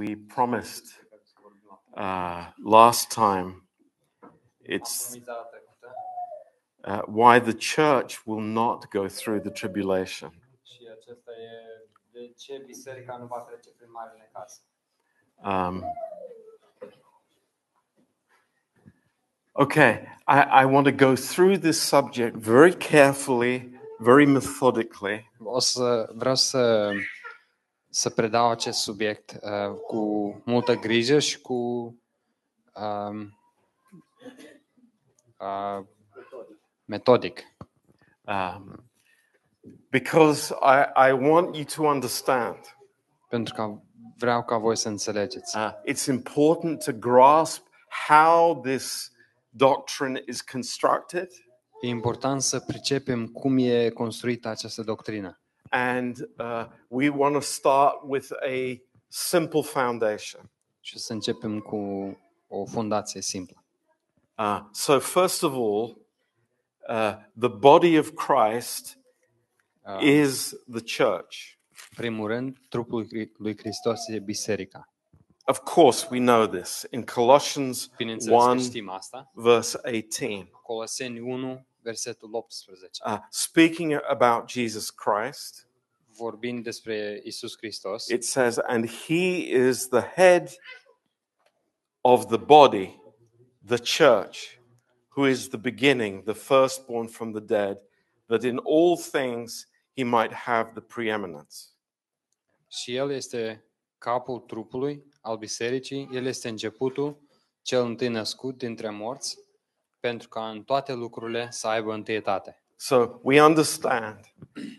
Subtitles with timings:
[0.00, 0.86] we promised
[1.94, 3.48] uh, last time,
[4.64, 5.18] it's
[6.84, 10.30] uh, why the church will not go through the tribulation.
[15.44, 15.84] Um,
[19.64, 23.68] okay, I, I want to go through this subject very carefully,
[24.00, 26.92] very methodically, O să vreau să
[27.90, 31.54] să predau acest subiect uh, cu multă grijă și cu
[32.74, 33.38] um,
[35.38, 35.84] uh,
[36.84, 37.42] metodic.
[38.26, 38.90] um,
[39.90, 42.58] because I, I want you to understand.
[43.28, 43.78] Pentru că
[44.16, 45.56] vreau ca voi să înțelegeți.
[45.56, 47.66] Uh, it's important to grasp
[48.08, 49.12] how this
[49.48, 51.28] doctrine is constructed
[51.80, 55.39] E important să pricepem cum e construită această doctrină.
[55.70, 60.50] And uh, we want to start with a simple foundation.
[60.80, 61.76] Și să începem cu
[62.48, 63.64] o fundație simplă.
[64.38, 65.96] Uh, so, first of all,
[66.88, 68.98] uh, the body of Christ
[69.86, 71.58] Uh, is the church.
[71.96, 74.92] primul rând, trupul lui Hristos e biserica.
[75.44, 79.30] Of course, we know this in Colossians Bineînțeles că 1, știm asta.
[79.34, 80.50] verse 18.
[80.62, 82.90] Coloseni 1, versetul 18.
[83.04, 85.68] Uh, speaking about Jesus Christ,
[86.18, 90.50] Vorbind despre Isus Hristos, it says, And he is the head
[92.00, 93.00] of the body,
[93.66, 94.58] the church,
[95.16, 97.78] who is the beginning, the firstborn from the dead,
[98.28, 101.56] that in all things he might have the preeminence.
[102.68, 103.64] și El este
[103.98, 107.20] capul trupului al bisericii, El este începutul,
[107.62, 109.38] cel întâi născut dintre morți,
[110.00, 112.62] pentru ca în toate lucrurile să aibă întâietate.
[112.76, 114.20] So we understand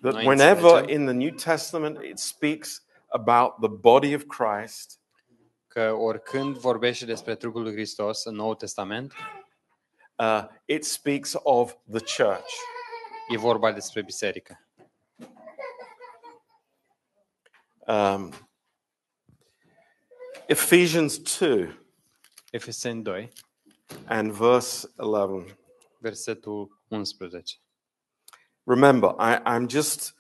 [0.01, 0.99] that Noi whenever înțelegem.
[0.99, 4.99] in the New Testament it speaks about the body of Christ,
[5.67, 9.13] Că oricând vorbește despre trupul lui Hristos în Noul Testament,
[10.15, 12.51] uh, it speaks of the church.
[13.29, 14.65] e vorba despre biserică.
[17.87, 18.33] Um,
[20.47, 21.79] Ephesians 2
[22.51, 23.31] Efeseni 2,
[24.07, 25.45] and verse 11.
[25.99, 27.59] versetul 11.
[28.65, 30.13] Remember, I, I'm just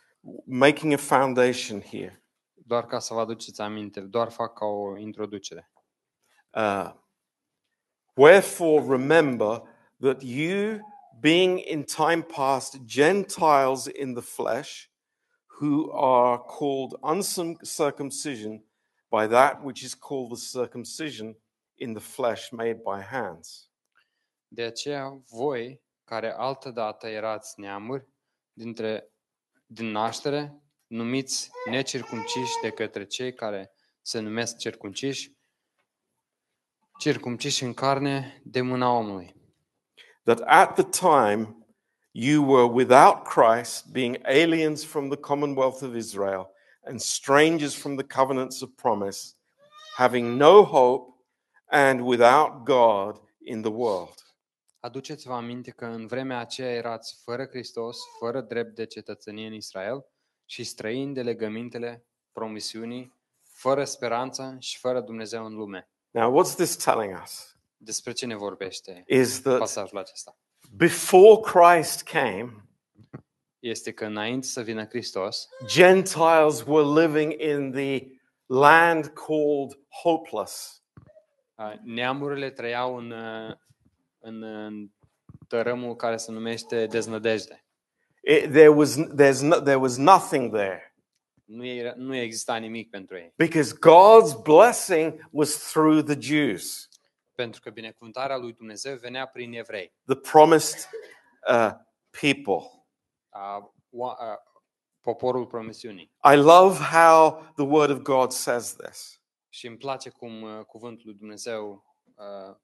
[0.45, 2.21] making a foundation here.
[2.65, 5.71] Doar ca să vă aduceți aminte, doar fac ca o introducere.
[6.53, 6.91] Uh,
[8.15, 9.63] Wherefore, remember
[10.01, 10.81] that you,
[11.21, 14.89] being in time past Gentiles in the flesh,
[15.59, 18.63] who are called uncircumcision
[19.09, 21.35] by that which is called the circumcision
[21.81, 23.69] in the flesh made by hands.
[24.47, 28.07] De aceea, voi, care altădată erați neamuri,
[28.53, 29.11] dintre,
[29.65, 33.71] din naștere, numiți necircumciși de către cei care
[34.01, 34.57] se numesc
[36.97, 39.39] circumciși în carne de mâna omului.
[40.23, 41.55] that at the time
[42.11, 46.51] you were without Christ, being aliens from the commonwealth of Israel
[46.83, 49.35] and strangers from the covenants of promise,
[49.97, 51.11] having no hope
[51.71, 54.15] and without God in the world.
[54.79, 60.05] Aduceți-vă aminte că în vremea aceea erați fără Hristos, fără drept de cetățenie în Israel
[60.45, 63.13] și străini de legămintele promisiunii,
[63.53, 65.89] fără speranță și fără Dumnezeu în lume.
[66.09, 67.55] Now, what's this telling us?
[67.77, 70.37] Despre ce ne vorbește Is that pasajul acesta?
[70.75, 72.65] before Christ came,
[73.59, 78.07] Este că înainte să vină Hristos, Gentiles were living in the
[78.45, 80.80] land called hopeless.
[81.61, 83.55] A, neamurile trăiau în, uh,
[84.19, 84.91] în, în
[85.47, 87.65] tărâmul care se numește deznădejde.
[88.23, 90.95] It, there, was, there's no, there was nothing there
[91.45, 93.33] Nu, era, nu exista nimic pentru ei.
[93.37, 96.89] because God's blessing was through the Jews.
[97.35, 99.93] Pentru că binecuvântarea lui Dumnezeu venea prin evrei.
[100.05, 100.89] the promised
[101.49, 101.71] uh,
[102.21, 102.85] people.
[103.29, 104.43] A, oa- a,
[105.01, 106.11] poporul promisiunii.
[106.33, 109.20] I love how the Word of God says this
[109.53, 111.85] Și îmi place cum uh, cuvântul lui Dumnezeu
[112.15, 112.55] uh,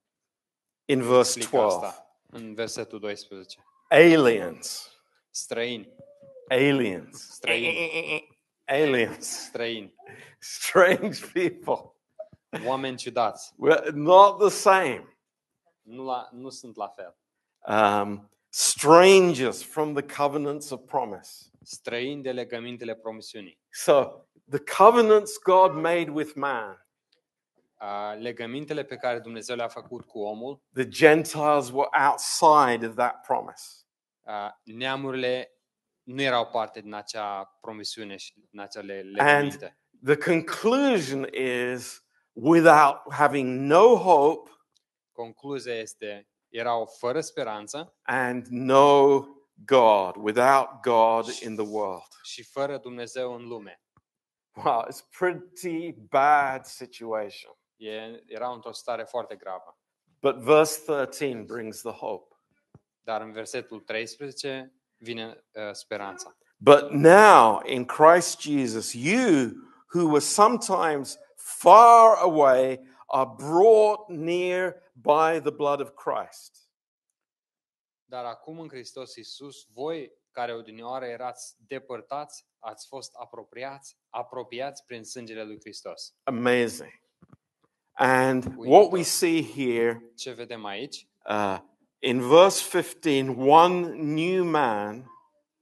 [0.85, 3.63] in verse explică 12 asta în versetul 12.
[3.89, 4.91] aliens,
[5.29, 5.94] Străini,
[6.47, 9.94] aliens, străini, aliens, străini,
[10.39, 11.91] strange people.
[12.65, 13.53] oameni ciudați.
[13.53, 15.17] We're not the same.
[15.81, 17.17] Nu, la, nu sunt la fel.
[17.67, 21.51] Um, strangers from the covenants of promise.
[21.69, 23.59] Străini de legămintele promisiunii.
[23.69, 26.81] So, the covenants God made with man,
[27.81, 33.21] Uh, legămintele pe care Dumnezeu le-a făcut cu omul, the Gentiles were outside of that
[33.25, 33.63] promise.
[34.21, 35.51] uh, neamurile
[36.03, 39.77] nu erau parte din acea promisiune și din acele legăminte.
[40.05, 42.03] The conclusion is
[42.33, 44.49] without having no hope
[45.11, 49.19] Concluzia este, erau fără speranță and no
[49.65, 52.07] God, without God in the world.
[52.24, 53.81] și fără Dumnezeu în lume.
[54.63, 57.57] Wow, it's pretty bad situation.
[57.75, 59.77] E, erau într-o stare foarte gravă.
[60.21, 62.36] But verse 13 brings the hope.
[63.01, 66.38] Dar în versetul 13 vine uh, speranța.
[66.57, 69.51] But now in Christ Jesus, you
[69.94, 76.66] who were sometimes far away are brought near by the blood of Christ.
[78.09, 85.04] Dar acum în Hristos Iisus, voi care odinioară erați depărtați, ați fost apropiați, apropiați prin
[85.04, 86.15] sângele lui Hristos.
[86.24, 86.92] Amazing.
[87.94, 91.07] And what we see here Ce vedem aici?
[91.30, 91.57] uh,
[92.00, 94.95] in verse 15, one new man,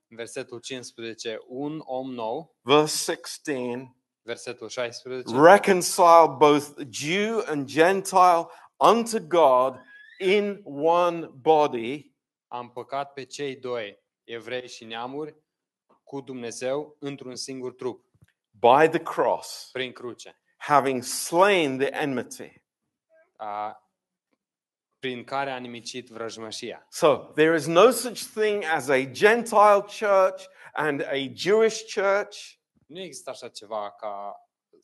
[0.10, 8.48] În versetul 15, un om nou, verse 16, versetul 16, reconcile both Jew and Gentile
[8.78, 9.80] unto God
[10.20, 12.15] in one body
[12.56, 15.36] a împăcat pe cei doi, evrei și neamuri,
[16.04, 18.06] cu Dumnezeu într-un singur trup,
[18.50, 22.64] by the cross, prin cruce, having slain the enmity.
[23.38, 23.80] a,
[25.00, 26.86] prin care a nimicit vrăjmășia.
[26.90, 32.38] So there is no such thing as a Gentile church and a Jewish church.
[32.86, 34.36] Nu există așa ceva ca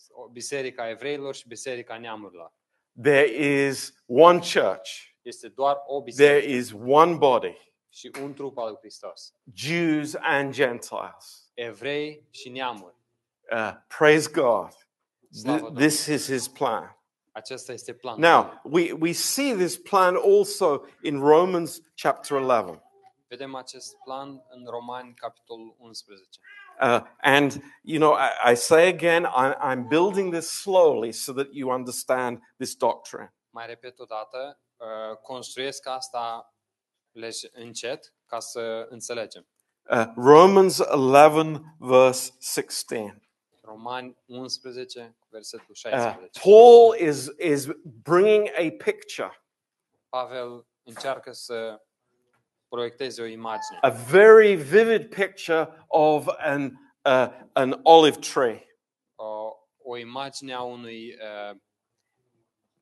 [0.10, 2.54] o biserica evreilor și biserica neamurilor.
[3.02, 3.28] There
[3.68, 7.58] is one church, Este doar o biserică is one body,
[7.90, 9.34] și un trup al lui Hristos.
[9.54, 11.52] Jews and Gentiles.
[11.54, 12.96] Evrei și neamuri.
[13.52, 14.70] Uh, praise God.
[15.46, 16.96] Th- this is his plan.
[17.32, 18.20] Acesta este planul.
[18.20, 22.82] Now, we, we see this plan also in Romans chapter 11.
[23.28, 26.28] Vedem acest plan în Romani, capitolul 11.
[26.82, 31.48] Uh, and, you know, I, I say again, I, I'm building this slowly so that
[31.54, 33.34] you understand this doctrine.
[33.50, 34.60] Mai repet o dată,
[35.22, 36.54] construiesc asta
[37.12, 39.48] lege- încet ca să înțelegem.
[39.90, 43.22] Uh, Romans 11, verse 16.
[43.62, 46.40] Romani 11, cu versetul Uh, 16.
[46.44, 47.68] Paul is, is
[48.04, 49.44] bringing a picture,
[50.10, 51.82] Pavel încearcă să
[52.68, 53.78] proiecteze o imagine.
[53.82, 56.72] a very vivid picture of an,
[57.06, 58.66] uh, an olive tree.
[59.16, 61.58] O, o imagine a unui uh,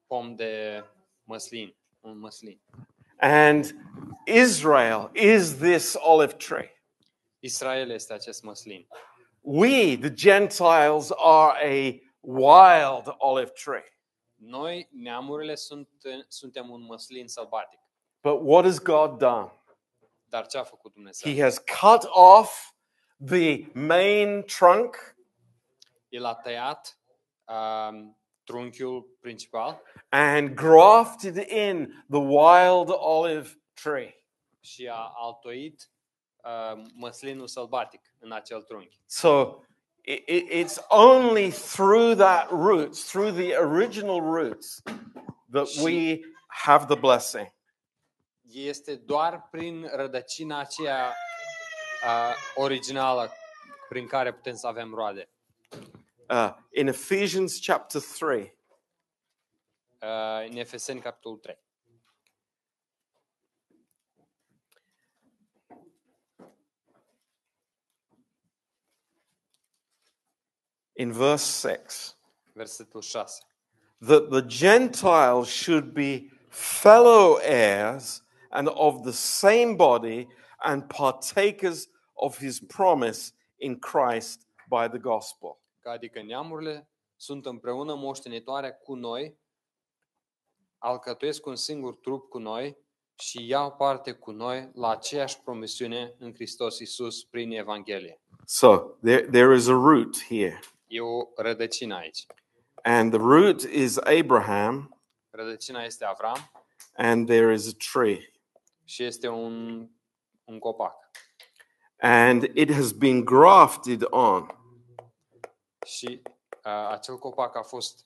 [0.07, 0.83] pom de
[1.23, 1.75] măslin,
[3.21, 3.73] And
[4.25, 6.69] Israel is this olive tree.
[7.39, 8.87] Israel este acest măslin.
[9.41, 13.83] We, the Gentiles, are a wild olive tree.
[14.35, 15.89] Noi, neamurile, sunt,
[16.27, 17.79] suntem un măslin sălbatic.
[18.21, 19.51] But what has God done?
[20.29, 21.33] Dar ce a făcut Dumnezeu?
[21.33, 22.73] He has cut off
[23.25, 25.15] the main trunk
[26.09, 26.99] El a tăiat
[27.45, 28.17] um,
[28.53, 34.13] trunchiul principal and grafted in the wild olive tree.
[34.61, 35.89] și a altoit
[36.43, 38.99] uh, măslinul sălbatic în acel trunchi.
[39.05, 39.59] So
[40.01, 44.81] i- i- it's only through that roots, through the original roots,
[45.51, 47.53] that we have the blessing.
[48.41, 51.15] Este doar prin rădăcina aceea
[52.03, 53.31] uh, originală
[53.89, 55.29] prin care putem să avem roade.
[56.29, 58.53] Uh, in Ephesians chapter 3,
[60.01, 61.57] Uh, în Efeseni, capitolul 3.
[70.95, 72.15] in verse 6,
[72.55, 73.39] Versetul 6.
[74.01, 80.27] that the Gentiles should be fellow heirs and of the same body
[80.63, 81.87] and partakers
[82.17, 85.57] of his promise in Christ by the gospel.
[85.79, 89.39] Că adică neamurile sunt împreună moștenitoare cu noi,
[90.77, 92.77] alcătuiesc un singur trup cu noi
[93.19, 98.21] și iau parte cu noi la aceeași promisiune în Hristos Iisus prin Evanghelie.
[98.45, 100.59] So there, there is a root here.
[100.87, 102.25] E o rădăcină aici.
[102.83, 106.51] And the root is Abraham, Rădăcina este Avram
[106.93, 108.31] and there is a tree.
[108.85, 109.87] și este un,
[110.43, 110.95] un copac.
[112.01, 114.58] And it has been grafted on.
[115.89, 116.21] Și
[116.65, 118.05] uh, acel copac a fost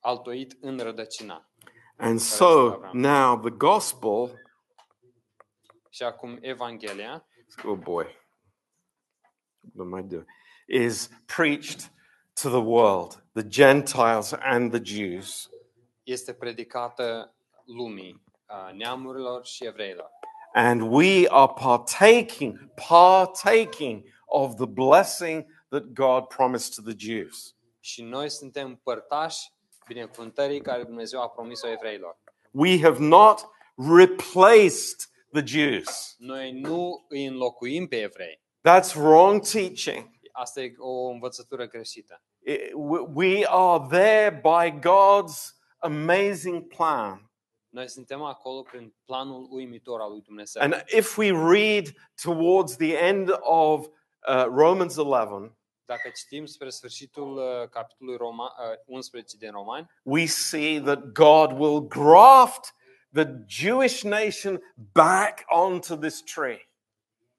[0.00, 1.48] altoit în rădăcina.
[1.96, 4.42] And so now the gospel,
[5.90, 7.26] Și acum Evanghelia
[7.64, 8.06] oh boy,
[9.74, 10.26] what am I doing?
[10.66, 11.92] Is preached
[12.42, 15.50] to the world, the Gentiles and the Jews.
[16.02, 18.22] este predicată lumii,
[18.72, 20.10] neamurilor și evreilor.
[20.52, 25.46] And we are partaking, partaking of the blessing
[25.80, 27.56] that God promised to the Jews.
[27.80, 29.52] Și noi suntem părtași
[29.88, 32.18] binecuvântării care Dumnezeu a promis-o evreilor.
[32.50, 36.14] We have not replaced the Jews.
[36.18, 38.42] Noi nu îi înlocuim pe evrei.
[38.68, 40.10] That's wrong teaching.
[40.32, 42.22] Asta e o învățătură greșită.
[42.46, 47.30] It- we- We are there by God's amazing plan.
[47.68, 50.62] Noi suntem acolo prin planul uimitor al lui Dumnezeu.
[50.62, 51.86] And if we read
[52.22, 58.78] towards the end of uh, Romans 11, Dacă citim spre sfârșitul uh, capitolului Roma, uh,
[58.86, 62.74] 11 din Romani, we see that God will graft
[63.12, 64.60] the Jewish nation
[64.92, 66.68] back onto this tree.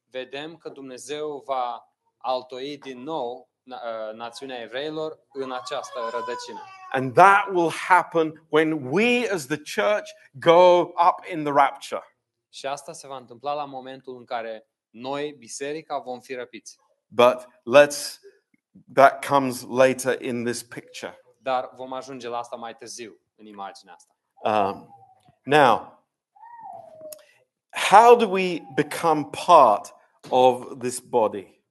[0.10, 6.62] vedem că Dumnezeu va altoi din nou na- uh, națiunea evreilor în această rădăcină.
[6.92, 12.18] And that will happen when we as the church go up in the rapture.
[12.50, 16.78] Și asta se va întâmpla la momentul în care noi, biserica, vom fi răpiți.
[17.08, 18.20] But let's,
[18.94, 21.18] that comes later in this picture.
[21.38, 24.16] Dar vom ajunge la asta mai târziu, în imaginea asta.
[24.44, 24.88] Um,
[25.44, 26.04] now,
[27.70, 29.94] how do we become part
[30.30, 31.64] of this body?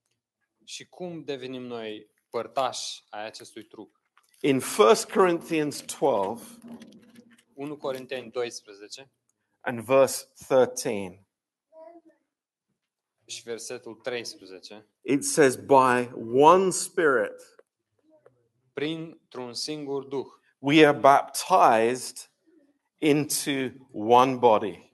[0.65, 4.01] Și cum devenim noi părtași ai acestui trup?
[4.41, 6.59] In 1 Corinthians 12
[7.55, 9.11] 1 Corinteni 12
[9.61, 11.24] and verse 13,
[13.27, 14.87] și versetul 13.
[15.03, 17.43] it says, By one Spirit
[18.73, 20.27] Printr-un singur Duh
[20.59, 22.31] we are baptized
[22.99, 23.51] into
[23.93, 24.93] one body.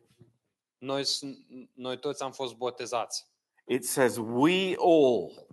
[0.79, 3.29] noi, sun- noi toți am fost botezați.
[3.67, 5.47] It says, We all,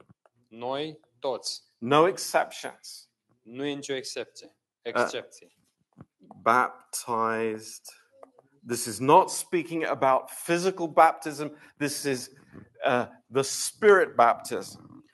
[0.48, 1.64] Noi toți.
[1.78, 3.10] no exceptions,
[3.42, 4.56] Nu e nicio excepție.
[4.82, 5.52] Excepție.
[6.42, 7.82] baptized.
[8.68, 11.48] This is not speaking about physical baptism,
[11.78, 12.30] this is
[12.86, 15.06] uh, the Spirit baptism.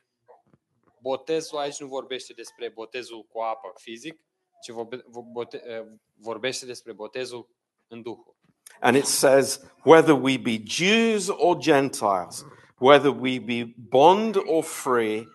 [1.01, 4.19] Botezul aici nu vorbește despre botezul cu apă fizic,
[4.63, 7.49] ci vorbe, vo- bote, eh, vorbește despre botezul
[7.87, 8.35] în Duhul.
[8.79, 12.45] And it says, whether we be Jews or Gentiles,
[12.79, 15.27] whether we be bond or free,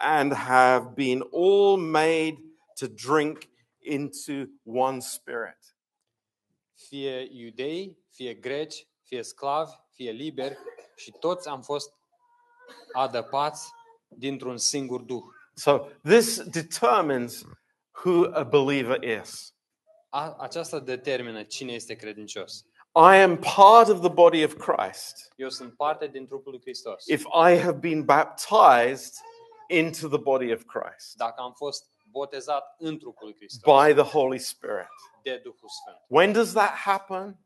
[0.00, 2.36] and have been all made
[2.78, 3.48] to drink
[3.80, 5.75] into one spirit.
[6.76, 10.58] Fie iudei, fie greci, fie sclavi, fie liberi
[10.96, 11.92] și toți am fost
[12.92, 13.72] adăpați
[14.08, 15.22] dintr-un singur Duh.
[15.54, 17.44] So this determines
[18.04, 19.54] who a believer is.
[20.08, 22.64] A, aceasta determină cine este credincios.
[22.94, 27.06] I am part of the body of Christ Eu sunt parte din trupul lui Hristos.
[27.06, 29.14] if I have been baptized
[29.68, 34.10] into the body of Christ Dacă am fost botezat în trupul lui Hristos by the
[34.18, 34.88] Holy Spirit.
[35.22, 36.04] de Duhul Sfânt.
[36.08, 37.38] When does that happen?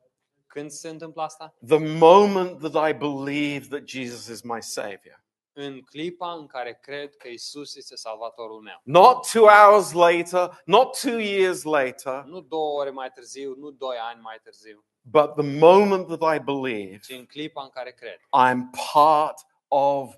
[0.46, 1.54] Când se întâmplă asta?
[1.66, 5.24] The moment that I believe that Jesus is my Savior.
[5.52, 8.80] În clipa în care cred că Isus este salvatorul meu.
[8.82, 13.96] Not two hours later, not two years later, Nu două ore mai târziu, nu doi
[14.10, 18.16] ani mai târziu, but the moment that I believe ci în clipa în care cred.
[18.16, 18.60] I'm
[18.92, 20.14] part of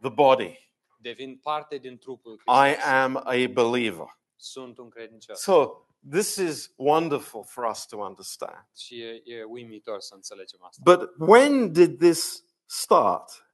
[0.00, 0.65] the body.
[0.98, 2.90] Devin parte din trupul lui I Hristos.
[2.90, 4.18] am a believer.
[4.36, 5.40] Sunt un credincios.
[5.40, 8.66] So, this is wonderful for us to understand.
[8.76, 10.96] Și e, e uimitor să înțelegem asta.
[10.96, 13.50] But when did this start?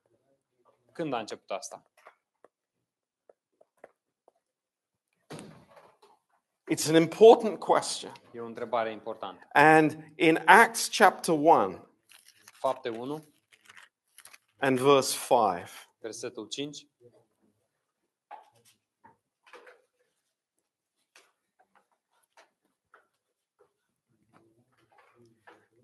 [0.93, 1.87] Când a început asta?
[6.73, 8.13] It's an important question.
[8.33, 9.49] E o întrebare importantă.
[9.53, 11.91] And in Acts chapter 1
[12.63, 13.25] Fapte 1,
[14.59, 15.69] and verse 5,
[16.01, 16.87] versetul 5.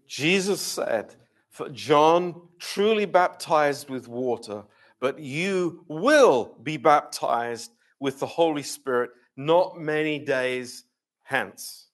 [0.09, 1.15] Jesus said,
[1.51, 4.65] For John truly baptized with water,
[5.01, 10.85] but you will be baptized with the Holy Spirit not many days
[11.23, 11.87] hence.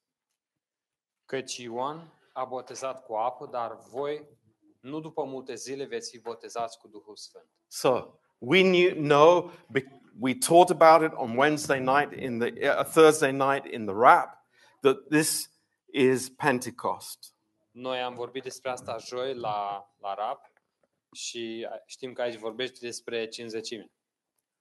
[1.26, 4.28] Căci Ioan a botezat cu apă, dar voi,
[4.80, 7.48] nu după multe zile, veți fi botezați cu Duhul Sfânt.
[7.68, 9.50] So we knew, know,
[10.18, 14.44] we taught about it on Wednesday night in the uh, Thursday night in the rap,
[14.80, 15.48] that this
[15.92, 17.33] is Pentecost.
[17.74, 20.52] Noi am vorbit despre asta joi la, la RAP
[21.12, 23.90] și știm că aici vorbește despre cinzecime.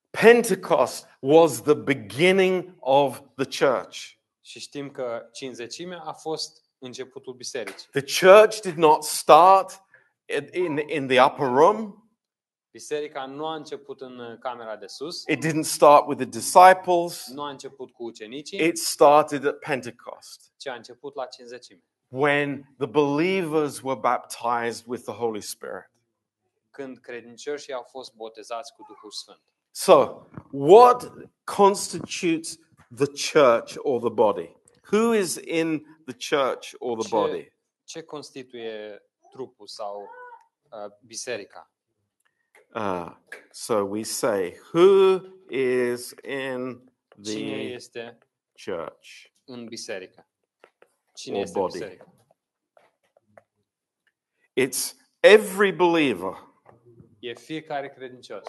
[0.10, 3.98] Pentecost was the beginning of the church.
[4.42, 7.90] Și știm că cinzecimea a fost începutul bisericii.
[7.92, 9.84] The church did not start
[10.26, 12.08] in, in, in the upper room.
[12.72, 17.28] Biserica nu a început în uh, camera de sus, It didn't start with the disciples.
[17.28, 21.84] nu a început cu ucenicii, It started at Pentecost ci a început la cinzecime.
[22.14, 25.90] When the believers were baptized with the Holy Spirit.
[26.70, 29.42] Când credincioșii au fost botezați cu Duhul Sfânt.
[29.72, 31.12] So, what
[31.44, 32.58] constitutes
[32.96, 34.56] the church or the body?
[34.92, 37.54] Who is in the church or the Ce- body?
[37.84, 39.02] Ce constituie
[39.32, 40.02] trupul sau
[40.72, 41.72] uh, biserica?
[42.76, 43.16] Uh,
[43.52, 46.92] so we say, Who is in
[47.24, 48.18] Cine the este
[48.66, 49.32] church?
[49.44, 50.28] în biserică?
[51.14, 51.78] Cine Or este în body.
[51.78, 52.08] biserică?
[54.56, 56.52] It's every believer
[57.20, 58.44] E fiecare credincios.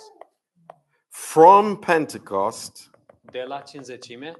[1.08, 2.90] from Pentecost
[3.20, 4.32] De la cinzecime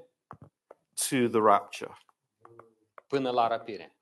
[1.08, 1.96] to the rapture.
[3.06, 3.96] până la răpire.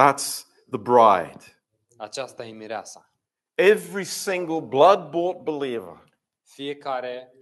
[0.00, 1.60] That's the bride.
[1.96, 3.12] Aceasta e mireasa.
[3.54, 6.04] Every single blood bought believer
[6.42, 7.32] Fiecare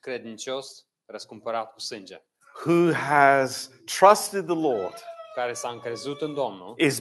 [0.00, 2.24] credincios răscumpărat cu sânge,
[2.64, 4.94] who has trusted the Lord
[5.34, 7.00] care s-a încrezut în Domnul, is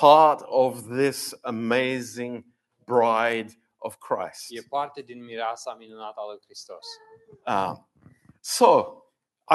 [0.00, 2.44] part of this amazing
[2.84, 4.46] bride of Christ.
[4.48, 6.86] e parte din mireasa minunată a lui Hristos.
[7.46, 7.88] Um,
[8.40, 8.98] so,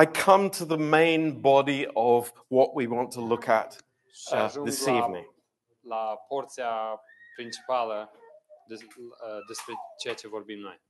[0.02, 3.78] I come to the main body of what we want to look at
[4.32, 5.34] uh, this la, evening.
[5.82, 7.02] la porția
[7.36, 8.12] principală
[8.68, 8.88] des, uh,
[9.48, 10.82] despre ceea ce vorbim noi.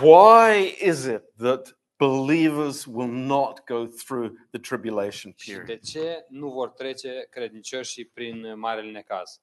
[0.00, 5.66] Why is it that believers will not go through the tribulation Și period?
[5.66, 9.40] de ce nu vor trece credincioșii prin marele necaz?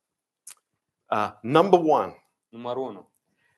[1.11, 2.15] Uh, number one,
[2.49, 3.11] Numărul 1.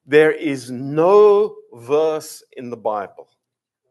[0.10, 3.28] there is no verse in the Bible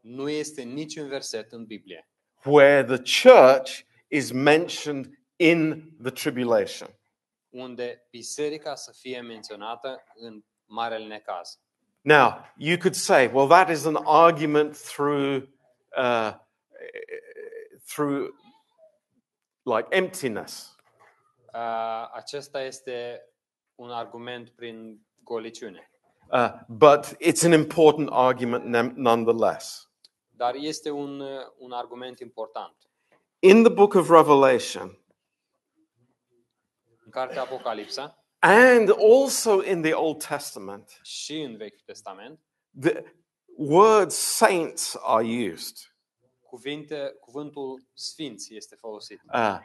[0.00, 2.06] Nu este niciun verset în Biblie
[2.44, 6.88] where the church is mentioned in the tribulation.
[7.50, 11.60] unde biserica să fie menționată în marele necaz.
[12.04, 15.46] Now, you could say, well, that is an argument through,
[15.96, 16.32] uh,
[17.86, 18.32] through
[19.64, 20.74] like emptiness.
[21.54, 23.20] Uh, acesta este
[23.78, 25.80] un argument prin goliciune.
[26.30, 28.64] Uh, but it's an important argument
[28.96, 29.86] nonetheless.
[30.36, 32.72] Dar este un, uh, un argument important.
[33.42, 34.96] In the book of Revelation
[37.04, 42.40] În cartea Apocalipsa and also in the Old Testament, și în Vechiul Testament,
[42.80, 43.04] the
[43.56, 45.76] word saints are used.
[46.52, 49.20] cuvinte, cuvântul sfinți este folosit.
[49.26, 49.58] Uh,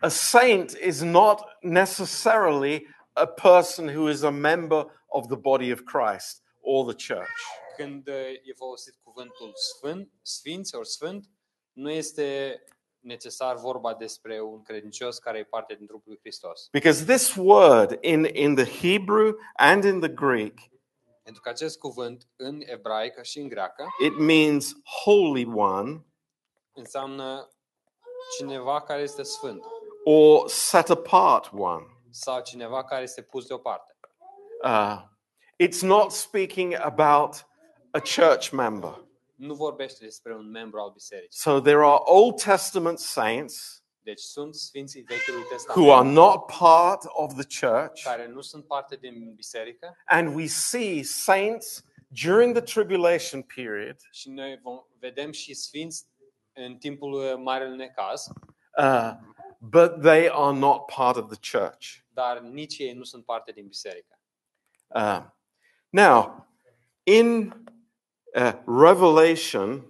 [0.00, 5.80] a saint is not necessarily a person who is a member of the body of
[5.84, 7.38] Christ or the church.
[7.76, 10.12] Când uh, e folosit cuvântul sfânt,
[10.72, 11.30] ori sfânt,
[11.72, 12.62] nu este
[13.02, 16.68] necesar vorba despre un credincios care e parte din trupul lui Hristos.
[16.72, 20.58] Because this word in, in the Hebrew and in the Greek,
[21.22, 24.72] Pentru că acest cuvânt în ebraică și în greacă it means
[25.04, 26.06] holy one
[26.72, 27.48] înseamnă
[28.38, 29.64] cineva care este sfânt
[30.04, 31.84] or set apart one.
[32.10, 33.96] sau cineva care este pus deoparte.
[34.64, 35.02] Uh,
[35.62, 37.46] it's not speaking about
[37.90, 39.04] a church member.
[39.42, 41.40] Nu vorbește despre un membru al bisericii.
[41.40, 47.02] So there are Old Testament saints Deci sunt sfinții Vechiului who are Testament not part
[47.06, 51.84] of the church, care nu sunt parte din biserică and we see saints
[52.24, 56.06] during the tribulation period și noi vom, vedem și sfinți
[56.52, 58.26] în timpul uh, Marelui Necaz,
[58.78, 59.10] uh,
[59.58, 61.86] but they are not part of the church.
[62.08, 64.18] dar nici ei nu sunt parte din biserică.
[64.86, 65.22] Uh,
[65.88, 66.46] now,
[67.02, 67.54] in
[68.34, 69.86] uh, Revelation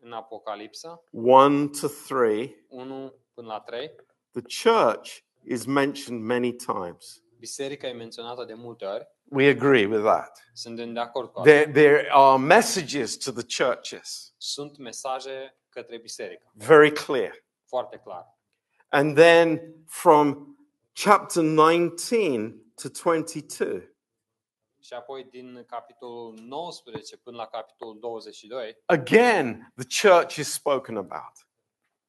[0.00, 3.90] În Apocalipsa 1 to 3, 1 până la 3,
[4.32, 7.22] the church is mentioned many times.
[7.38, 9.08] biserica e menționată de multe ori.
[9.30, 10.50] We agree with that.
[10.52, 11.50] Suntem de acord cu asta.
[11.50, 17.44] There, there are messages to the churches, Sunt mesaje către biserică, very clear.
[17.68, 18.34] foarte clar.
[18.88, 20.56] And then from
[20.92, 23.95] chapter 19 to 22,
[24.86, 31.32] Și apoi din capitolul 19 până la capitolul 22, again, the church is spoken about.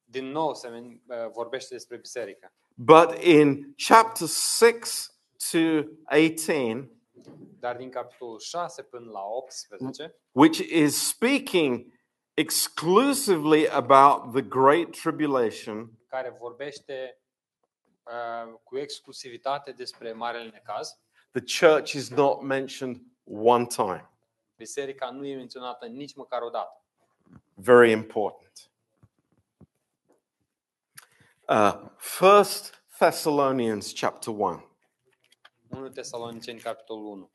[0.04, 2.52] din nou se men- uh, vorbește despre biserică.
[2.74, 5.10] But in chapter 6
[5.50, 5.58] to
[6.04, 6.90] 18,
[7.58, 11.92] Dar din capitolul 6 până la 18, which is speaking
[12.34, 17.20] exclusively about the great tribulation, care vorbește
[18.02, 20.98] uh, cu exclusivitate despre Marele Necaz,
[21.38, 24.08] the church is not mentioned one time.
[24.56, 26.82] biserica nu e menționată nici măcar o dată.
[27.54, 28.70] Very important.
[31.48, 34.62] Uh, First Thessalonians chapter 1.
[35.68, 37.30] 1 Tesaloniceni, capitolul 1.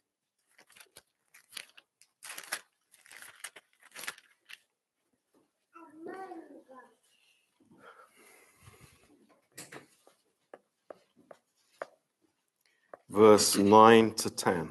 [13.13, 14.69] verse 9 to 10.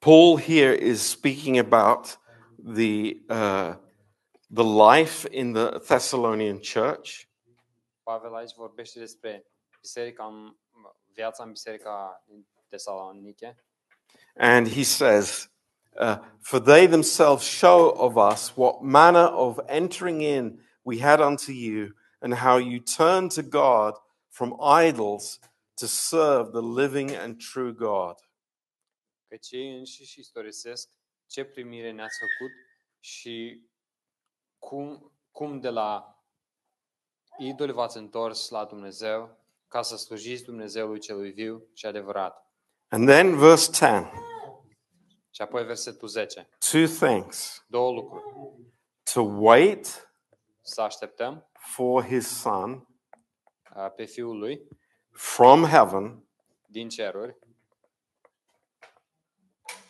[0.00, 2.16] Paul here is speaking about
[2.58, 3.74] the uh,
[4.50, 7.28] the life in the Thessalonian church.
[8.02, 9.46] Pavel aici vorbește despre
[9.80, 10.56] biserica,
[11.14, 13.65] viața în biserica din Tesalonice.
[14.36, 15.48] And he says,
[15.98, 21.52] uh, For they themselves show of us what manner of entering in we had unto
[21.52, 23.94] you, and how you turned to God
[24.30, 25.40] from idols
[25.76, 28.16] to serve the living and true God.
[29.28, 30.88] căci ei înșiși istorisesc
[31.26, 32.52] ce primire ne-ați făcut
[33.00, 33.66] și
[34.58, 36.20] cum, cum de la
[37.38, 42.45] idoli v-ați întors la Dumnezeu ca să slujiți Dumnezeului celui viu și adevărat.
[42.88, 44.10] And then verse 10
[45.30, 46.48] Și apoi versetul 10.
[46.70, 48.24] two things Două lucruri.
[49.12, 50.10] to wait
[50.62, 52.86] Să așteptăm for his son
[53.76, 54.68] uh, pe Fiul lui
[55.10, 56.24] from heaven,
[56.66, 57.36] din ceruri,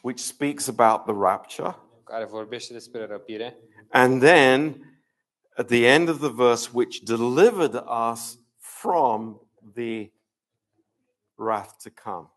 [0.02, 1.76] which speaks about the rapture.
[2.04, 3.58] care vorbește despre răpire,
[3.90, 4.80] And then
[5.56, 7.74] at the end of the verse, which delivered
[8.12, 9.40] us from
[9.74, 10.12] the
[11.34, 12.30] wrath to come.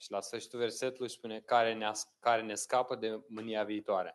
[0.00, 4.14] Și la sfârșitul versetului spune care ne, care ne scapă de mânia viitoare.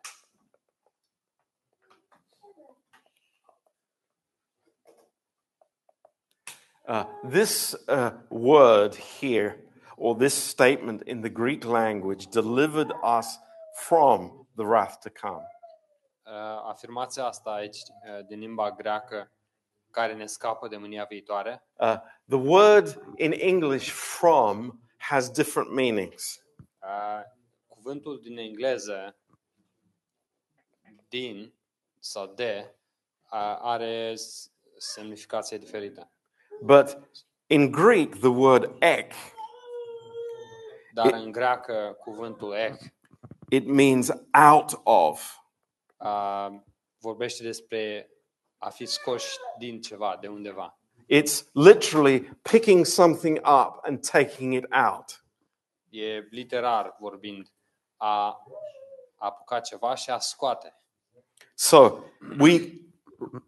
[6.88, 9.64] Uh, this uh, word here,
[9.96, 13.38] or this statement in the Greek language, delivered us
[13.74, 15.46] from the wrath to come.
[16.22, 19.30] Uh, afirmația asta aici uh, din limba greacă
[19.90, 21.96] care ne scapă de mânia viitoare, Uh,
[22.28, 26.40] the word in English from has different meanings.
[26.82, 27.22] uh,
[27.66, 29.16] cuvântul din engleză
[31.08, 31.54] din
[31.98, 32.74] sau de
[33.32, 36.10] uh, are s- semnificație diferită.
[36.62, 36.98] But
[37.46, 39.12] in Greek, the word ek,
[40.94, 42.82] Dar în greacă cuvântul ech
[43.50, 44.08] it means
[44.50, 45.36] out of.
[45.96, 46.48] uh,
[46.98, 48.10] vorbește despre
[48.58, 50.75] a fi scoși din ceva, de undeva.
[51.06, 55.24] It's literally picking something up and taking it out.
[55.90, 57.52] E literar vorbind
[57.96, 58.36] a
[59.16, 60.80] apuca ceva și a scoate.
[61.54, 62.04] So
[62.38, 62.80] we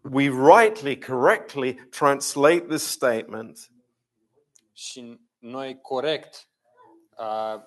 [0.01, 3.71] we rightly, correctly translate this statement
[4.73, 6.47] Și noi corect
[7.17, 7.61] uh,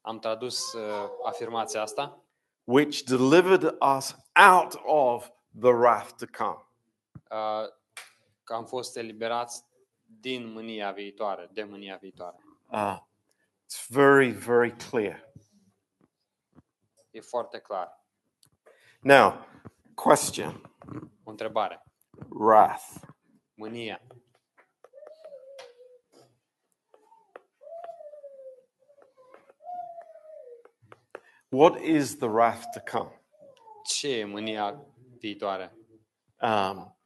[0.00, 2.22] am tradus uh, afirmația asta,
[2.64, 6.64] which delivered us out of the wrath to come.
[7.30, 7.66] uh,
[8.50, 9.64] că am fost eliberați
[10.04, 12.36] din mânia viitoare, de mânia viitoare.
[12.70, 12.98] Uh,
[13.64, 15.32] it's very, very clear.
[17.10, 18.04] E foarte clar.
[19.00, 19.46] Now,
[19.94, 20.76] question
[21.24, 21.82] O întrebare.
[22.28, 22.84] wrath.
[23.54, 24.00] Mânia.
[31.48, 33.22] What is the wrath to come?
[33.84, 34.86] Ce e mânia
[35.18, 35.76] viitoare?
[36.40, 36.99] Um,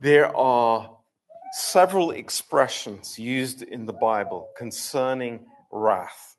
[0.00, 0.90] there are
[1.52, 6.36] several expressions used in the Bible concerning wrath.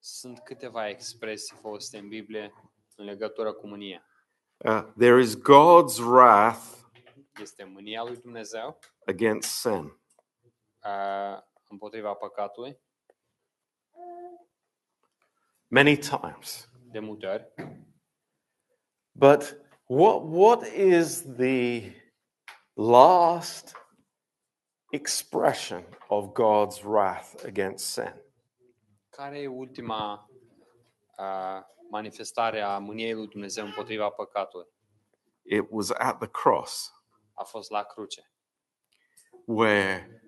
[0.00, 2.52] Sunt câteva expresii folosite în Biblie
[2.96, 4.02] în legătură cu mânia.
[4.56, 6.76] Uh, there is God's wrath
[7.40, 10.00] Este mânia lui Dumnezeu against sin.
[10.84, 12.78] uh, împotriva păcatului,
[15.68, 16.70] many times.
[16.92, 17.54] de multe ori.
[19.12, 21.82] But what, what is the
[22.78, 23.74] last
[24.92, 28.12] expression of God's wrath against sin?
[29.10, 30.28] Care e ultima
[31.18, 34.66] uh, manifestare a mâniei lui Dumnezeu împotriva păcatului?
[35.42, 36.92] It was at the cross
[37.34, 38.30] A fost la cruce,
[39.44, 40.22] where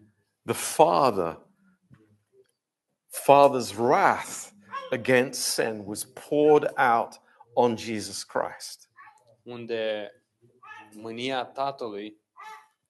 [0.44, 1.38] the Father,
[3.08, 4.52] Father's wrath
[4.92, 7.20] against sin was poured out
[7.54, 8.88] on Jesus Christ.
[9.42, 10.12] unde
[10.94, 12.19] mânia Tatălui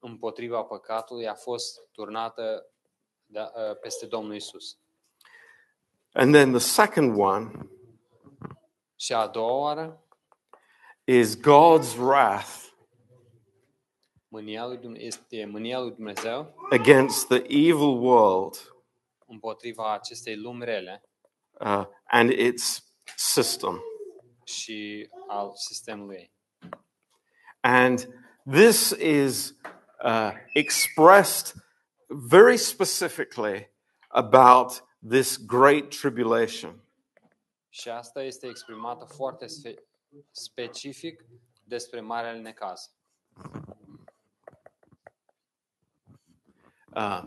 [0.00, 2.66] împotriva păcatului a fost turnată
[3.26, 4.78] de, uh, peste Domnul Isus.
[6.12, 7.50] And then the second one
[8.96, 10.04] Și a doua oară,
[11.04, 12.68] is God's wrath
[14.28, 18.74] mânia lui Dumnezeu, este mânia lui Dumnezeu against the evil world
[19.26, 21.02] împotriva acestei lumi rele
[21.60, 23.82] uh, and its system.
[24.44, 26.32] și al sistemului ei.
[27.60, 28.08] And
[28.50, 29.54] this is
[30.04, 31.54] uh, expressed
[32.08, 33.70] very specifically
[34.08, 36.80] about this great tribulation.
[37.68, 39.46] Și asta este exprimată foarte
[40.30, 41.24] specific
[41.64, 42.90] despre Marele Necaz.
[46.96, 47.22] Uh,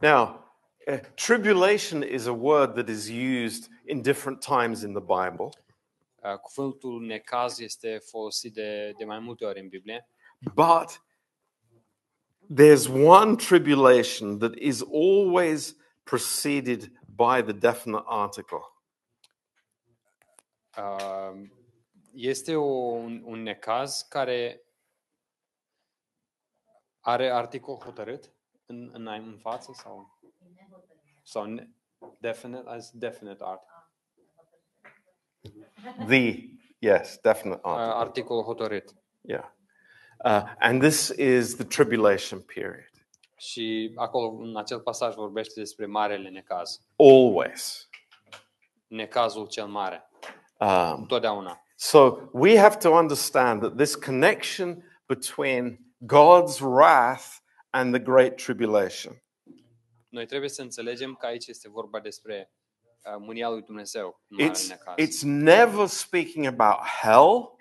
[0.00, 0.52] now,
[0.86, 5.50] uh, tribulation is a word that is used in different times in the Bible,
[6.22, 10.08] Uh, Cuvântul necaz este folosit de, de mai multe ori în Biblie,
[10.54, 11.02] but
[12.54, 18.62] there's one tribulation that is always preceded by the definite article.
[20.76, 21.46] Uh,
[22.12, 24.62] Este o, un, un necaz care
[27.00, 28.32] are articol hotărât
[28.66, 30.18] în, în, în față sau
[31.22, 31.68] sau ne-
[32.18, 33.62] definite as definite art.
[36.06, 37.94] The, yes, definite Uh, article.
[38.00, 38.94] articol hotărât.
[39.20, 39.50] Yeah.
[40.24, 42.90] Uh, and this is the tribulation period.
[43.36, 47.88] Și acolo în acel pasaj vorbește despre marele necaz, Always.
[48.86, 50.02] necazul cel mare,
[50.60, 51.62] Um, întotdeauna.
[51.76, 57.24] so we have to understand that this connection between God's wrath
[57.70, 59.22] and the great tribulation
[60.08, 62.52] Noi trebuie să înțelegem că aici este vorba despre
[63.04, 64.94] uh, mânia lui Dumnezeu, în marele it's, necaz.
[64.98, 67.56] it's never speaking about hell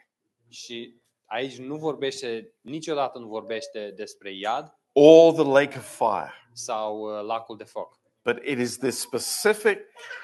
[0.50, 0.96] Și
[1.28, 7.24] aici nu vorbește, niciodată nu vorbește despre iad or the lake of fire, sau uh,
[7.24, 9.80] lacul de foc, but it is this specific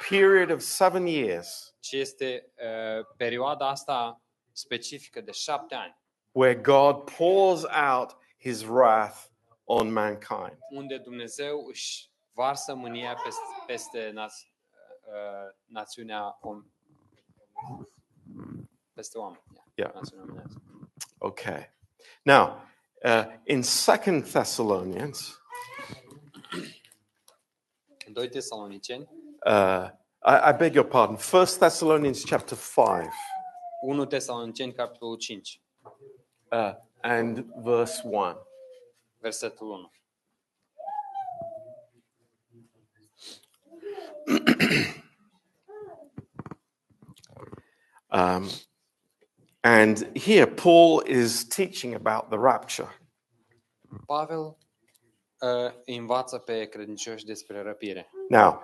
[0.10, 5.98] period of seven years ci este uh, perioada asta specifică de șapte ani,
[6.32, 9.18] where God pours out his wrath
[9.64, 10.58] on mankind.
[10.70, 16.66] unde Dumnezeu își varsă mânia peste, peste naț, uh, națiunea om,
[18.94, 19.44] peste oameni.
[19.76, 19.94] Yeah.
[19.94, 20.62] Națiunea omenească.
[21.24, 21.70] Okay.
[22.24, 22.64] Now,
[23.04, 25.42] uh, in Second Thessalonians,
[28.06, 29.10] În 2 Tesaloniceni,
[29.46, 29.90] uh,
[30.26, 33.10] I, I beg your pardon, First Thessalonians chapter 5
[33.82, 35.42] 1 Tesaloniceni, capitolul 5,
[36.52, 38.38] uh, and verse 1.
[39.18, 39.92] versetul 1.
[48.10, 48.48] Um,
[49.64, 52.90] and here, Paul is teaching about the rapture.
[54.06, 54.58] Pavel
[55.40, 58.10] uh, învață pe credincioși despre răpire.
[58.30, 58.64] Now,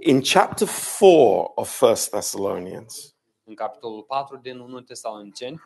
[0.00, 5.62] in chapter 4 of First Thessalonians, În capitolul 4 din 1 Tesaloniceni,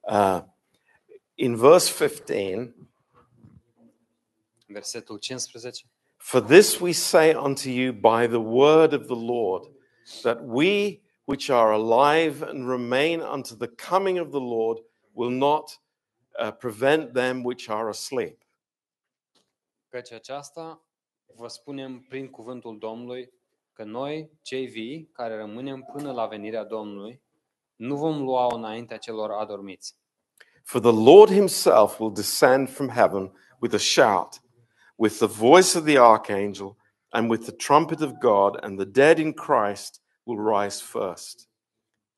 [0.00, 0.40] uh,
[1.34, 2.74] in verse 15,
[4.66, 9.70] versetul 15, For this we say unto you by the word of the Lord,
[10.22, 14.78] that we which are alive and remain unto the coming of the Lord
[15.12, 15.78] will not
[16.38, 18.42] uh, prevent them which are asleep.
[19.88, 20.84] căci aceasta
[21.36, 23.32] vă spunem prin cuvântul Domnului
[23.72, 27.22] că noi, cei vii, care rămânem până la venirea Domnului,
[27.76, 29.96] nu vom lua înaintea celor adormiți.
[30.62, 34.42] For the Lord himself will descend from heaven with a shout,
[34.96, 36.76] with the voice of the archangel,
[37.08, 41.48] and with the trumpet of God, and the dead in Christ will rise first.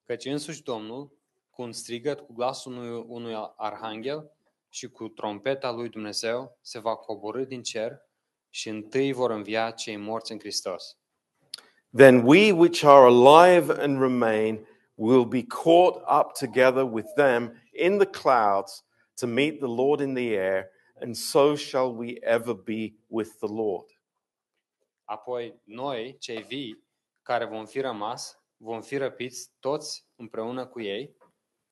[0.05, 1.13] Căci însuși Domnul,
[1.51, 4.31] cu un strigăt, cu glasul unui, unui arhanghel
[4.69, 8.03] și cu trompeta lui Dumnezeu, se va coborâ din cer
[8.51, 10.99] și întâi vor învia cei morți în Hristos.
[11.97, 17.99] Then we which are alive and remain will be caught up together with them in
[17.99, 22.95] the clouds to meet the Lord in the air, and so shall we ever be
[23.07, 23.91] with the Lord.
[25.05, 26.86] Apoi noi, cei vii,
[27.27, 31.17] care vom fi rămas, vom fi răpiți toți împreună cu ei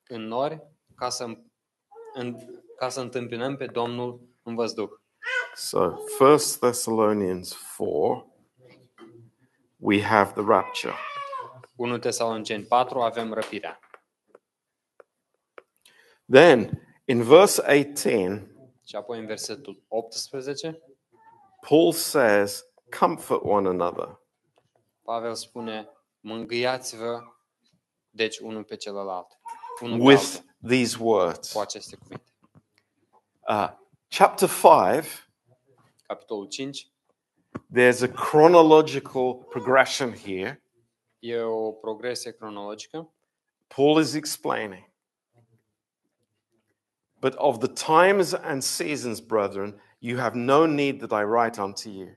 [0.07, 0.63] în nori
[0.95, 1.25] ca să,
[2.15, 2.37] în,
[2.77, 4.91] ca să întâmpinăm pe Domnul în văzduh.
[5.55, 8.35] So, First Thessalonians 4,
[9.77, 10.95] we have the rapture.
[11.77, 13.79] 1 Tesaloniceni 4 avem răpirea.
[16.31, 20.83] Then, in verse 18, Și apoi în versetul 18,
[21.69, 22.65] Paul says,
[22.99, 24.23] Comfort one another.
[25.05, 25.89] Pavel spune,
[26.21, 27.23] mângâiați-vă,
[28.11, 29.39] deci unul pe celălalt.
[29.81, 31.53] Unul pe with altul, these words.
[31.53, 32.33] cu aceste cuvinte.
[33.49, 33.71] Uh,
[34.09, 35.29] chapter 5,
[36.07, 36.89] Capitolul 5
[37.71, 40.63] there's a chronological progression here.
[41.19, 43.13] e o progresie cronologică.
[43.67, 44.93] Paul is explaining.
[47.21, 51.89] But of the times and seasons, brethren, you have no need that I write unto
[51.89, 52.17] you.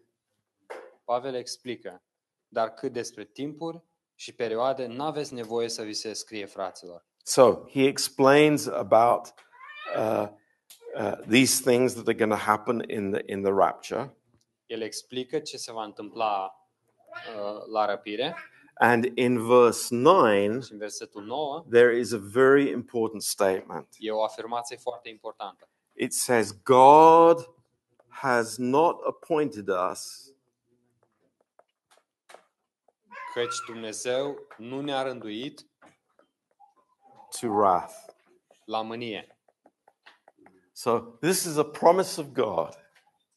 [1.06, 2.02] Pavel explică,
[2.48, 3.82] dar cât despre timpuri
[4.16, 7.06] și perioade, n-aveți nevoie să vi se scrie fraților.
[7.24, 9.34] So he explains about
[9.98, 10.28] uh,
[10.96, 14.18] uh, these things that are going to happen in the, in the rapture.
[14.66, 16.52] El explică ce se va întâmpla
[17.36, 18.36] uh, la răpire
[18.80, 23.88] And in verse 9, și în versetul 9 there is a very important statement.
[23.98, 25.70] e o afirmație foarte importantă.
[25.94, 27.50] It says, God
[28.08, 30.27] has not appointed us
[33.38, 35.68] Căci Dumnezeu nu ne-a rânduit
[37.40, 37.94] to wrath.
[38.66, 39.38] la mânie.
[40.72, 42.70] So this is a promise of God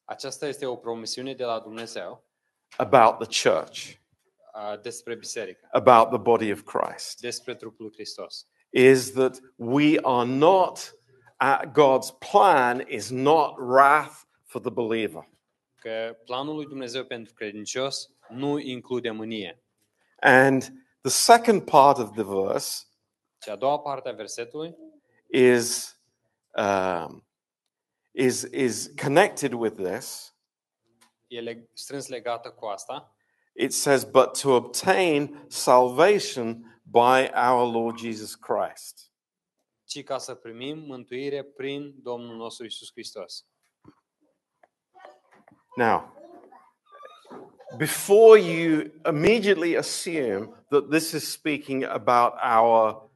[0.05, 2.25] Aceasta este o promisiune de la Dumnezeu
[2.77, 4.01] about the church,
[4.55, 8.47] uh, despre biserică, about the body of Christ, despre trupul lui Hristos.
[8.71, 10.95] is that we are not,
[11.41, 15.29] uh, God's plan is not wrath for the believer.
[15.75, 19.63] Că planul lui Dumnezeu pentru credincios nu include mânie.
[20.21, 20.63] And
[21.03, 22.85] the second part of the verse
[23.51, 24.77] a doua parte a versetului
[25.27, 25.97] is,
[26.57, 27.27] um,
[28.11, 30.35] is, is connected with this.
[31.27, 33.15] e leg- strâns legată cu asta.
[33.53, 39.11] It says, but to obtain salvation by our Lord Jesus Christ.
[39.85, 43.47] ci ca să primim mântuire prin Domnul nostru Isus Hristos.
[45.77, 46.13] Now,
[47.77, 53.11] before you immediately assume that this is speaking about our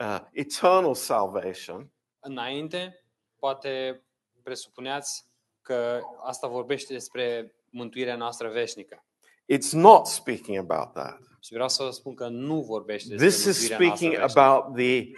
[0.00, 3.04] uh, eternal salvation, Înainte,
[3.38, 4.02] poate
[4.42, 5.24] presupuneați
[5.62, 9.04] că asta vorbește despre mântuirea noastră veșnică.
[9.52, 11.18] it's not speaking about that.
[11.40, 14.40] Și vreau să vă spun că nu vorbește despre This is mântuirea noastră speaking veșnică.
[14.40, 15.10] about the,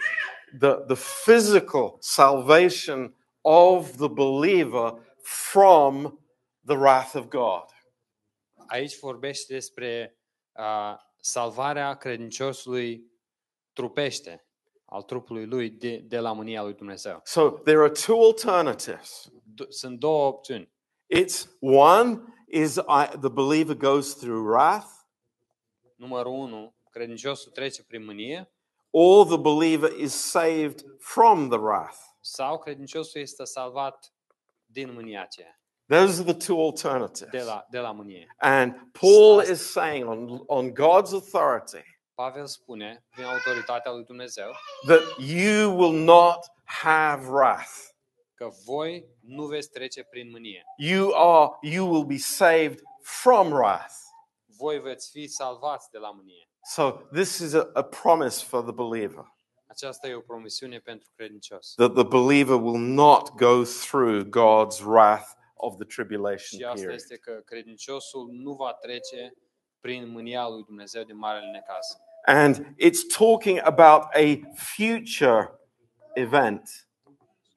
[0.59, 6.19] the, the physical salvation of the believer from
[6.65, 7.63] the wrath of God.
[8.71, 10.17] Aici vorbește despre
[10.51, 13.11] uh, salvarea credinciosului
[13.73, 14.45] trupește,
[14.85, 17.21] al trupului lui de, de la mânia lui Dumnezeu.
[17.23, 19.31] So there are two alternatives.
[19.31, 20.71] D- Sunt două opțiuni.
[21.19, 24.89] It's one is I, the believer goes through wrath,
[25.95, 28.51] Numărul 1, credinciosul trece prin mânie
[28.89, 31.97] or the believer is saved from the wrath.
[32.19, 34.13] sau credinciosul este salvat
[34.65, 35.60] din mânia aceea,
[35.91, 37.45] Those are the two de alternatives.
[37.45, 38.25] la, de la mânie.
[38.39, 41.83] And Paul Asta- is saying on, on God's authority
[42.15, 44.51] Pavel spune, prin autoritatea lui Dumnezeu,
[44.87, 47.89] that you will not have wrath.
[48.35, 50.63] că voi nu veți trece prin mânie.
[50.77, 53.93] You are you will be saved from wrath.
[54.57, 56.49] Voi veți fi salvați de la mânie.
[56.63, 59.25] So this is a, a promise for the believer
[59.67, 61.73] Aceasta e o promisiune pentru credincios.
[61.75, 65.27] that the believer will not go through God's wrath
[65.61, 66.93] of the tribulation Și asta period.
[66.93, 69.33] este că credinciosul nu va trece
[69.79, 71.85] prin mânia lui Dumnezeu din marele necaz.
[72.25, 75.59] And it's talking about a future
[76.13, 76.87] event.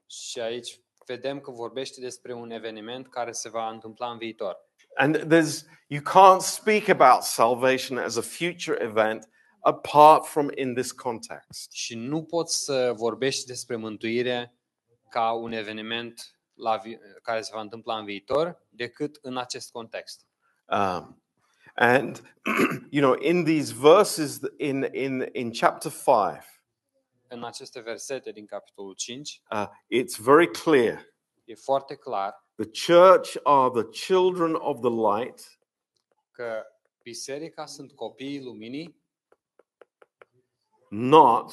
[0.06, 4.56] Și aici vedem că vorbește despre un eveniment care se va întâmpla în viitor.
[4.94, 9.28] And there's you can't speak about salvation as a future event
[9.60, 11.72] apart from in this context.
[11.72, 14.54] Și nu poți să vorbești despre mântuire
[15.08, 20.26] ca un eveniment la vi- care se va întâmpla în viitor decât în acest context.
[20.68, 21.22] Um,
[21.74, 22.34] and
[22.90, 26.44] you know, in these verses in in in chapter five,
[27.28, 29.66] În aceste versete din capitolul 5 uh,
[30.02, 31.06] it's very clear.
[31.44, 35.58] e foarte clar The church are the children of the light,
[36.30, 36.62] că
[37.02, 39.02] biserica sunt copiii luminii,
[40.88, 41.52] not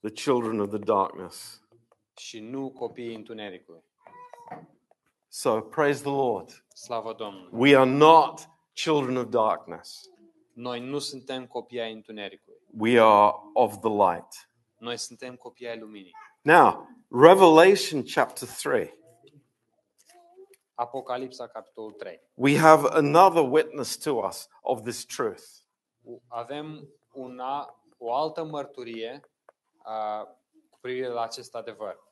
[0.00, 1.60] the children of the darkness.
[2.16, 3.82] și nu copiii întunericului.
[5.28, 6.64] So praise the Lord.
[6.74, 7.50] Slavă Domnului!
[7.52, 10.10] We are not children of darkness.
[10.52, 12.60] Noi nu suntem copii ai întunericului.
[12.78, 14.50] We are of the light.
[14.78, 16.12] Noi suntem copii ai luminii.
[16.42, 18.98] Now, Revelation chapter 3.
[20.74, 22.20] Apocalipsa, capitolul 3.
[22.34, 25.42] We have another witness to us of this truth.
[26.28, 29.20] Avem una, o altă mărturie
[29.84, 30.26] uh,
[30.70, 32.07] cu privire la acest adevăr.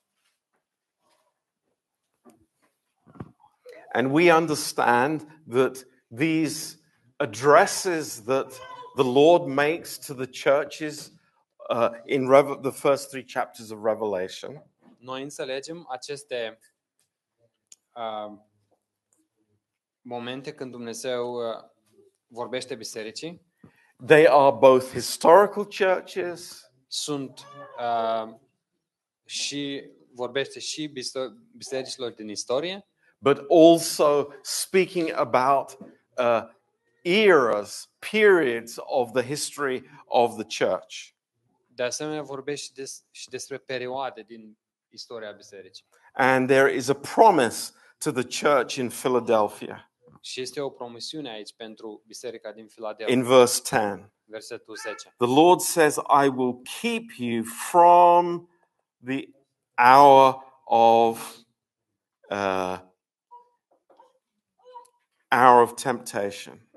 [3.96, 6.76] And we understand that these
[7.18, 8.52] addresses that
[8.96, 11.12] the Lord makes to the churches
[11.70, 14.62] uh, in Rev- the first three chapters of Revelation.
[14.98, 16.58] Noi înțelegem aceste
[17.94, 18.38] uh,
[20.00, 21.62] momente când Dumnezeu uh,
[22.26, 23.44] vorbește bisericii.
[24.06, 26.70] they are both historical churches.
[26.86, 27.46] Sunt
[27.78, 28.34] uh,
[29.24, 30.92] și vorbește și
[31.56, 32.86] bisericilor din istorie,
[33.26, 35.76] but also speaking about
[36.16, 36.42] uh,
[37.04, 41.14] eras, periods of the history of the church.
[41.74, 44.58] de asemenea vorbește des- și despre perioade din
[44.88, 45.84] istoria bisericii.
[46.12, 51.54] And there is a promise to the church in Philadelphia Și este o promisiune aici
[51.56, 54.12] pentru biserica din Filadelfia, in verse 10.
[54.24, 55.14] versetul 10.
[55.18, 58.48] The Lord says, I will keep you from
[59.04, 59.28] the
[59.76, 61.36] hour of
[62.30, 62.78] uh,
[65.36, 66.68] hour of temptation.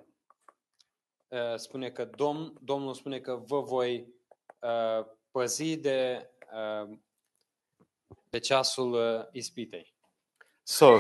[1.28, 4.14] uh, spune că Domn, Domnul spune că vă voi
[4.60, 6.98] uh, păzi de, uh,
[8.30, 9.94] de ceasul uh, ispitei.
[10.64, 11.00] So,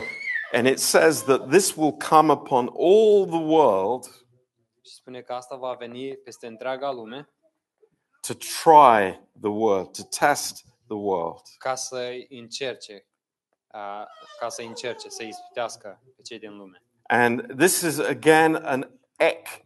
[0.53, 4.05] and it says that this will come upon all the world
[4.81, 7.29] Și spune că asta va veni peste întreaga lume
[8.21, 11.41] to try the world, to test the world.
[11.57, 13.07] ca să încerce,
[13.73, 14.05] uh,
[14.39, 16.83] ca să încerce, să ispitească pe cei din lume.
[17.11, 19.63] And this is again an ek.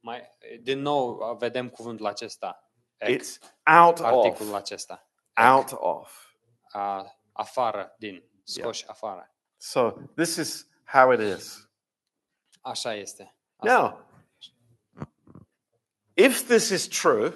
[0.00, 0.22] Mai,
[0.62, 5.08] din nou vedem cuvântul acesta, ex, It's out of, articolul acesta,
[5.52, 6.34] out of.
[6.74, 9.34] uh, afară din, scoși afară.
[9.56, 11.68] So this is how it is.
[12.60, 13.34] Așa este.
[13.56, 13.80] Asta.
[13.80, 14.06] Now,
[16.14, 17.32] if this is true,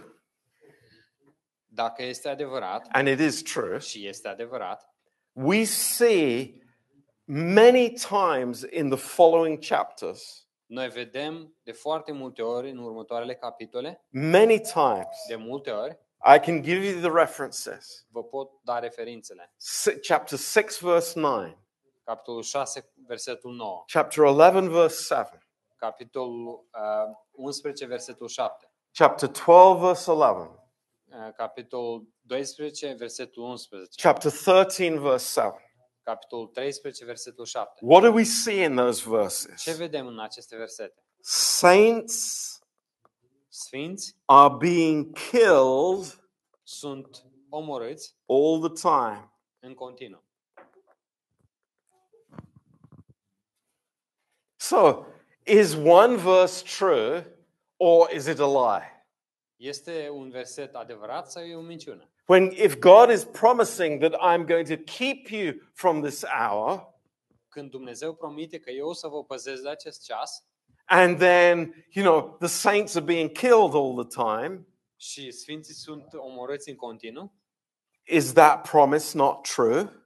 [1.66, 4.94] Dacă este adevărat, and it is true, și este adevărat,
[5.32, 6.62] we see
[7.24, 14.04] many times in the following chapters, noi vedem de foarte multe ori în următoarele capitole,
[14.10, 15.98] many times, de multe ori,
[16.36, 18.06] I can give you the references.
[18.08, 19.52] vă pot da referințele.
[19.56, 21.54] Si- Chapter 6, verse 9,
[22.04, 25.38] Capitolul 6, versetul 9, chapter 11, verse 7,
[25.76, 30.50] capitolul uh, 11, versetul 7, chapter 12, verse 11,
[31.06, 35.63] uh, capitolul 12, versetul 11, chapter 13, verse 7.
[36.04, 37.80] Capitolul 13, versetul 7.
[37.84, 39.76] What do we see in those Ce verses?
[39.76, 41.02] vedem în aceste versete?
[41.20, 42.48] Saints
[43.48, 46.28] Sfinți are being killed
[46.62, 49.32] sunt omorâți all the time.
[49.60, 50.22] în continuu.
[54.56, 55.06] So,
[55.46, 57.24] is one verse true
[57.76, 59.06] or is it a lie?
[59.56, 62.08] Este un verset adevărat sau e o minciună?
[62.26, 66.92] When if God is promising that I'm going to keep you from this hour,
[67.48, 70.46] Când Dumnezeu promite că eu o să vă păzesc de acest ceas
[70.86, 74.66] and then, you know, the saints are being killed all the time,
[74.96, 77.32] și sfinții sunt omorâți în continuu,
[78.04, 80.04] is that promise not true?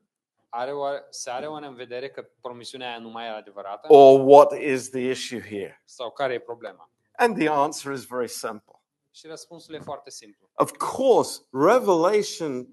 [0.48, 3.92] are oare, se are oare în vedere că promisiunea aia nu mai e adevărată?
[3.92, 5.82] Or what is the issue here?
[5.84, 6.90] Sau care e problema?
[7.16, 8.77] And the answer is very simple.
[9.18, 10.50] Și răspunsul e foarte simplu.
[10.54, 12.68] Of course, Revelation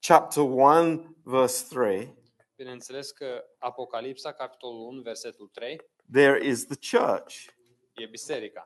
[0.00, 2.14] chapter 1, verse 3,
[2.56, 5.80] Bineînțeles că Apocalipsa, capitolul 1, versetul 3,
[6.12, 7.46] there is the church.
[7.94, 8.64] e biserica.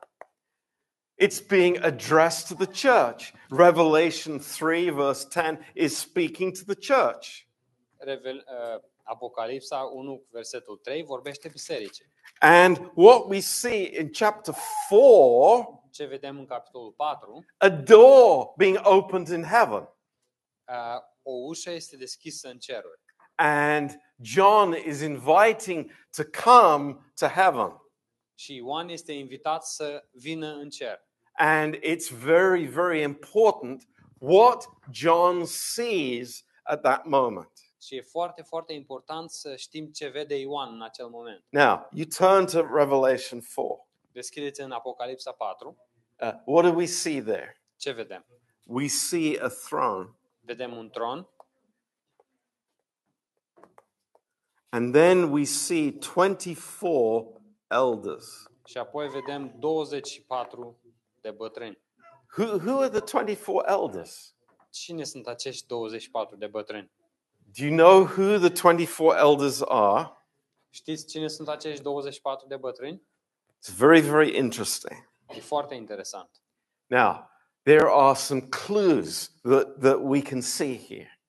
[1.21, 3.33] It's being addressed to the church.
[3.49, 7.47] Revelation 3, verse 10 is speaking to the church.
[7.97, 12.05] Revel, uh, Apocalipsa 1, versetul 3 vorbește bisericii.
[12.39, 14.53] And what we see in chapter
[14.89, 19.89] 4, Ce vedem în capitolul 4, a door being opened in heaven.
[20.67, 23.01] uh, o ușă este deschisă în ceruri.
[23.35, 27.81] And John is inviting to come to heaven.
[28.35, 31.07] Și Ioan este invitat să vină în cer.
[31.33, 33.87] And it's very, very important
[34.17, 37.51] what John sees at that moment.
[37.81, 41.45] Și e foarte, foarte important să știm ce vede Ioan în acel moment.
[41.49, 43.87] Now, you turn to Revelation 4.
[44.11, 45.88] Deschideți în Apocalipsa 4.
[46.21, 47.61] Uh, what do we see there?
[47.77, 48.25] Ce vedem?
[48.65, 50.09] We see a throne.
[50.41, 51.27] Vedem un tron
[54.69, 58.49] And then we see 24 elders.
[58.65, 60.79] și apoi vedem 24
[61.21, 61.79] de bătrâni.
[62.37, 64.35] Who, who are the 24 elders?
[64.69, 66.91] Cine sunt acești 24 de bătrâni?
[67.57, 70.11] Do you know who the 24 elders are?
[70.69, 73.01] Știți cine sunt acești 24 de bătrâni?
[73.57, 75.08] It's very, very interesting.
[75.35, 76.29] E foarte interesant.
[76.87, 77.29] Now,
[77.63, 81.19] there are some clues that, that we can see here.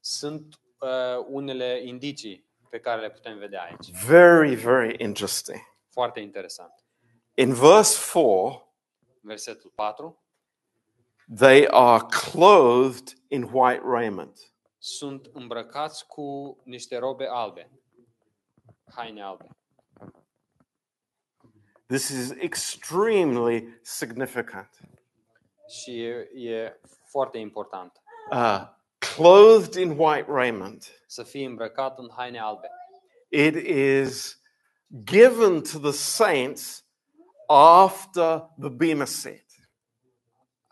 [0.00, 3.90] Sunt uh, unele indicii pe care le putem vedea aici.
[4.06, 5.58] Very, very interesting.
[5.90, 6.72] Foarte interesant.
[7.34, 8.74] In verse 4,
[9.20, 10.22] Versetul 4.
[11.36, 14.52] they are clothed in white raiment.
[14.78, 17.70] Sunt îmbrăcați cu niște robe albe.
[18.94, 19.48] Haine albe.
[21.94, 24.68] This is extremely significant.
[25.68, 28.66] Și e, e foarte important Uh,
[28.98, 31.02] clothed in white raiment.
[31.06, 32.68] să fii îmbrăcat în haine albe.
[33.28, 34.40] It is
[35.04, 36.84] given to the saints
[37.46, 39.44] after the Bema seat.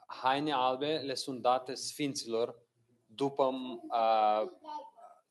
[0.06, 2.56] Haine albe le sunt date sfinților
[3.06, 4.50] după uh,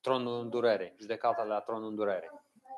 [0.01, 2.29] tronul îndurării, judecata la tronul îndurării.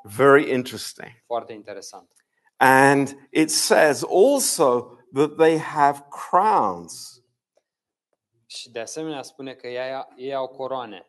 [0.02, 1.10] Very interesting.
[1.26, 2.23] Foarte interesant.
[2.64, 7.22] And it says also that they have crowns.
[8.46, 11.06] Și de asemenea spune că ei, ei au coroane.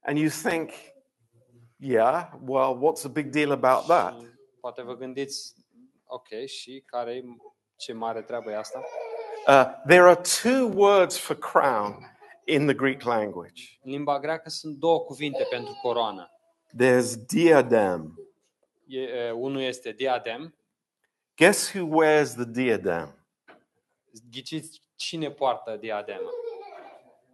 [0.00, 0.70] And you think,
[1.76, 4.20] yeah, well, what's the big deal about that?
[4.20, 4.26] Și
[4.60, 5.54] poate vă gândiți,
[6.06, 7.22] ok, și care
[7.76, 8.84] ce mare treabă e asta?
[9.46, 13.62] Uh, there are two words for crown in the Greek language.
[13.82, 16.30] În limba greacă sunt două cuvinte pentru coroană.
[16.82, 18.20] There's diadem.
[18.86, 20.54] E, e, unul este diadem.
[21.36, 23.26] Guess who wears the diadem?
[24.30, 26.30] Ghiciți cine poartă diadema?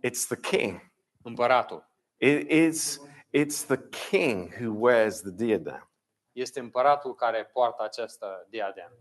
[0.07, 0.91] It's the king.
[1.23, 1.91] Împăratul.
[2.17, 2.99] It- it's,
[3.31, 3.79] it's the
[4.11, 5.91] king who wears the diadem.
[6.33, 8.97] Este împăratul care poartă această diademă.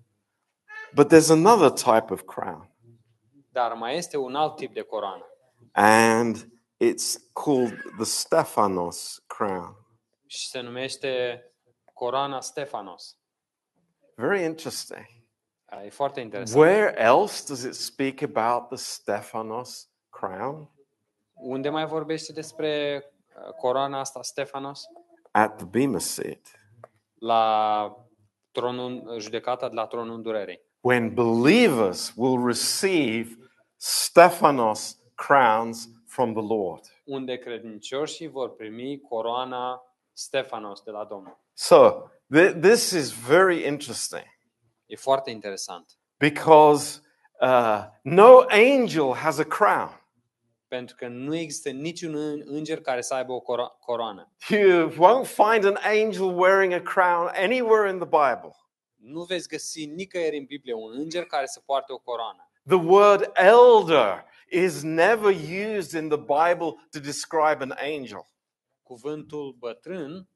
[0.93, 2.75] But there's another type of crown,
[3.51, 5.25] Dar mai este un alt tip de coroană
[5.71, 6.47] and
[6.83, 9.75] it's called the Stephanos crown.
[10.27, 11.43] și se numește
[12.01, 13.17] coroana Stefanos.
[14.15, 15.05] Very interesting.
[15.85, 16.63] E foarte interesant.
[16.63, 20.69] Where else does it speak about the Stephanos crown?
[21.33, 23.03] Unde mai vorbește despre
[23.35, 24.81] uh, coroana asta Stefanos?
[25.31, 26.59] At the Bema seat.
[27.19, 27.95] La
[28.51, 30.69] tronul, judecata de la tronul îndurării.
[30.83, 33.37] when believers will receive
[33.77, 36.81] Stephanos crowns from the Lord.
[37.05, 39.81] Unde credincioșii vor primi coroana
[40.13, 41.37] Stefanos de la Domnul.
[41.63, 44.25] So, th- this is very interesting
[44.87, 45.97] E foarte interesant.
[46.17, 47.01] because
[47.39, 49.89] uh, no angel has a crown.
[50.67, 54.31] Pentru că nu există niciun în- înger care să aibă o coro- coroană.
[54.49, 58.55] You won't find an angel wearing a crown anywhere in the Bible.
[58.95, 62.51] Nu veți găsi nicăieri în Biblie un înger care să poarte o coroană.
[62.67, 65.33] The word elder is never
[65.77, 68.25] used in the Bible to describe an angel.
[68.83, 70.29] Cuvântul bătrân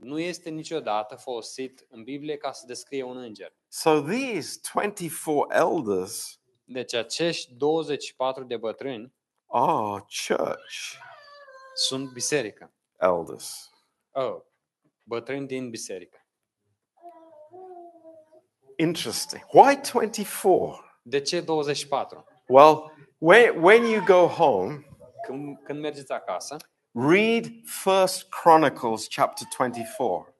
[0.00, 3.52] nu este niciodată folosit în Biblie ca să descrie un înger.
[3.68, 9.14] So, these 24 elders Deci acești 24 de bătrâni
[9.46, 10.94] are church
[11.74, 12.72] sunt biserică.
[12.98, 13.70] elders.
[14.12, 14.40] Oh,
[15.04, 16.24] bătrâni din biserică.
[18.76, 19.42] Interesting.
[19.52, 21.00] Why 24?
[21.02, 22.24] De ce 24?
[22.48, 24.84] Well, when, when you go home,
[25.26, 26.56] Când, când mergeți acasă,
[26.92, 30.34] read First Chronicles chapter 24.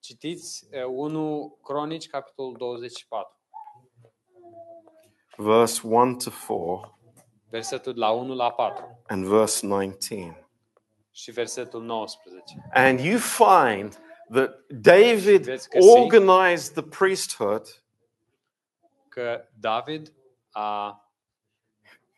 [0.00, 3.36] citiți uh, 1 Cronici, capitolul 24,
[5.36, 6.98] verse 1 to 4
[7.50, 10.44] versetul de la 1 la 4 and verse 19.
[11.10, 12.42] și versetul 19.
[12.72, 13.98] And you find
[14.32, 17.82] that David Veți găsi- organized the priesthood
[19.08, 20.12] Că David
[20.50, 20.86] a,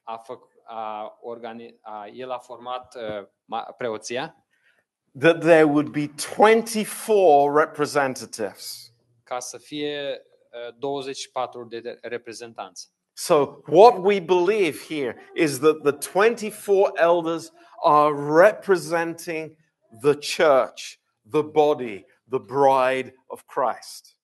[0.03, 4.37] a, făc, a, organi, a el a format uh, ma- preoția
[5.19, 8.93] that there would be 24 representatives.
[9.23, 10.23] ca să fie
[10.69, 12.91] uh, 24 de de reprezentanți.
[13.15, 17.53] So, what we believe here is that the 24 elders
[17.83, 19.57] are representing
[20.01, 20.99] the church,
[21.31, 24.17] the body, the bride of Christ.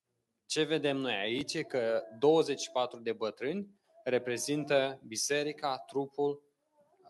[0.46, 3.68] Ce vedem noi aici e că 24 de bătrâni
[4.08, 6.42] reprezintă biserica, trupul,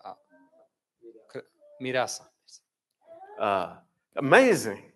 [0.03, 0.19] a,
[1.27, 1.47] cr-
[1.79, 2.33] mireasa.
[3.39, 3.77] Uh,
[4.15, 4.95] amazing.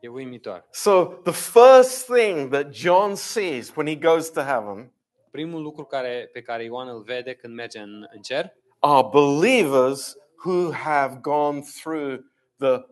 [0.00, 0.66] E uimitor.
[0.70, 4.92] So, the first thing that John sees when he goes to heaven
[5.30, 10.16] Primul lucru care, pe care Ioan îl vede când merge în, în cer are believers
[10.44, 12.20] who have gone through
[12.58, 12.86] the,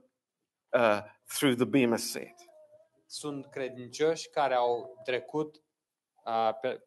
[0.72, 1.00] uh,
[1.38, 2.34] through the Bema seat.
[3.06, 5.62] sunt credincioși care au trecut
[6.24, 6.85] a, pe,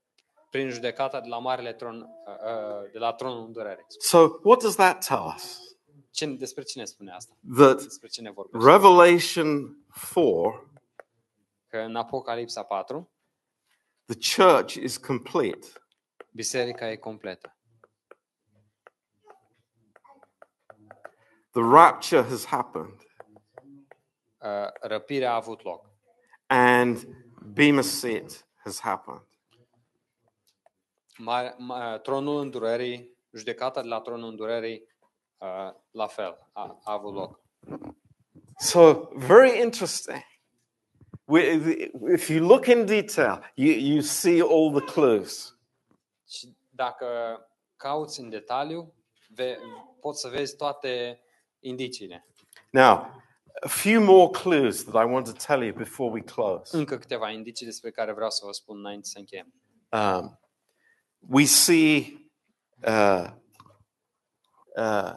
[0.50, 3.86] prin judecata de la marele tron, a, a, de la tronul îndurării.
[4.00, 5.60] So, what does that tell us?
[6.12, 7.34] Ce, despre cine spune asta?
[7.58, 8.70] That Despre cine vorbește?
[8.72, 9.78] Revelation
[10.14, 10.72] 4,
[11.68, 13.12] Că în Apocalipsa 4,
[14.06, 15.68] the church is complete.
[16.32, 17.54] biserica e completă.
[21.52, 23.02] The rapture has happened,
[24.38, 25.86] A, Răpirea a avut loc.
[26.48, 27.08] and
[27.54, 29.22] Bema seat has happened.
[31.22, 34.84] Mare, ma, tronul îndurării, judecata de la tronul îndurării,
[35.38, 37.40] a, la fel, a, a avut loc.
[38.58, 40.18] So, very interesting.
[41.26, 45.58] We- If you look in detail, you, you see all the clues.
[46.28, 47.06] Și dacă
[47.76, 48.94] cauți în detaliu,
[49.28, 49.58] ve,
[50.00, 51.22] poți să vezi toate
[51.60, 52.28] indiciile.
[52.72, 52.92] Now,
[53.62, 56.78] a few more clues that I want to tell you before we close.
[56.78, 59.54] Încă câteva indicii despre care vreau să vă spun înainte să încheiem.
[59.92, 60.40] Um,
[61.30, 62.18] we see
[62.84, 63.30] uh,
[64.76, 65.14] uh,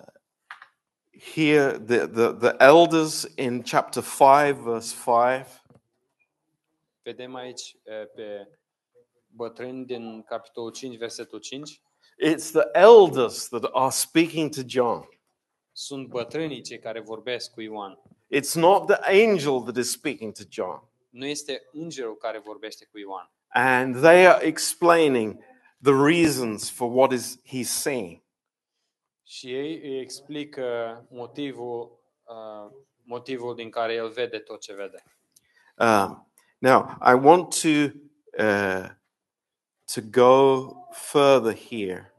[1.13, 5.47] here the, the, the elders in chapter 5, verse 5.
[7.05, 8.49] Vedem aici eh, pe
[9.27, 11.81] bătrâni din capitolul 5, versetul 5.
[12.25, 15.09] It's the elders that are speaking to John.
[15.73, 17.99] Sunt bătrânii cei care vorbesc cu Ioan.
[18.35, 20.91] It's not the angel that is speaking to John.
[21.11, 23.31] Nu este îngerul care vorbește cu Ioan.
[23.55, 25.39] and they are explaining
[25.83, 28.23] the reasons for what is he's seeing.
[29.23, 32.73] Și ei îi explică motivul, uh,
[33.05, 35.05] motivul din care el vede tot ce vede.
[35.79, 37.69] Um, now, I want to
[38.45, 38.89] uh,
[39.95, 42.13] to go further here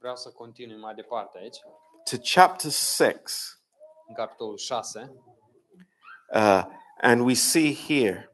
[0.00, 1.58] Vreau să continui mai departe aici,
[2.04, 3.54] to chapter six,
[4.08, 5.12] în capitolul 6,
[6.34, 6.64] uh,
[7.00, 8.30] and we see here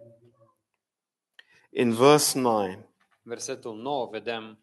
[1.71, 2.89] in verse nine.
[3.27, 4.59] Versetul 9, vedem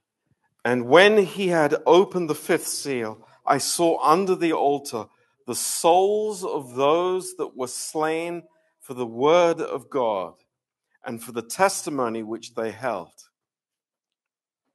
[0.61, 5.09] And when he had opened the fifth seal, I saw under the altar
[5.45, 8.47] the souls of those that were slain
[8.79, 10.35] for the word of God
[11.01, 13.13] and for the testimony which they held.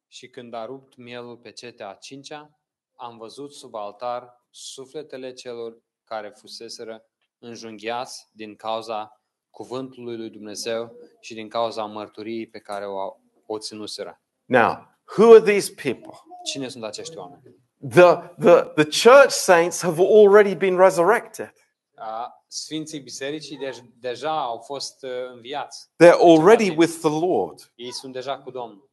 [0.09, 2.51] Și când a rupt mielul pe cetea a cincea,
[2.95, 7.03] am văzut sub altar sufletele celor care fuseseră
[7.39, 13.17] înjunghiați din cauza cuvântului lui Dumnezeu și din cauza mărturiei pe care o,
[13.55, 14.21] o ținuseră.
[14.45, 16.13] Now, who are these people?
[16.45, 17.43] Cine sunt acești oameni?
[17.91, 21.53] The, the, the church saints have already been resurrected.
[21.95, 25.89] A, Sfinții bisericii dej- deja au fost uh, înviați.
[26.05, 27.73] They're already with the Lord.
[27.75, 28.91] Ei sunt deja cu Domnul.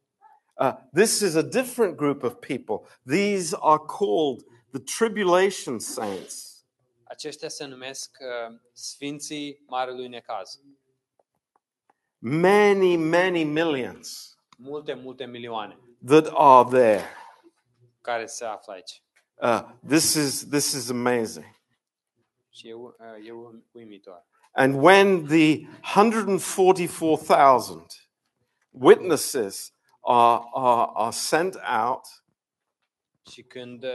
[0.54, 2.88] Uh, this is a different group of people.
[3.06, 6.64] These are called the tribulation saints.
[7.04, 10.60] Aceștia se numesc uh, Sfinții Marelui Necaz.
[12.18, 17.04] Many, many millions Multe, multe milioane that are there.
[18.00, 19.02] care se află aici.
[19.34, 21.44] Uh, this is this is amazing.
[22.50, 24.24] Și e, u- uh, e u- uimitor.
[24.52, 27.86] And when the 144,000
[28.70, 31.54] witnesses are, are, are sent
[31.84, 32.00] out,
[33.30, 33.90] Și când uh,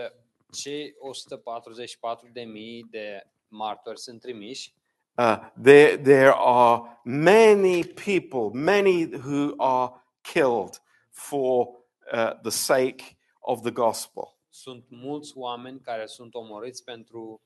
[0.51, 4.74] cei 144 de mii de martori sunt trimiși,
[5.18, 11.67] uh, there, there are many people, many who are killed for
[12.13, 13.03] uh, the sake
[13.39, 14.36] of the gospel.
[14.49, 17.41] sunt mulți oameni care sunt omorâți pentru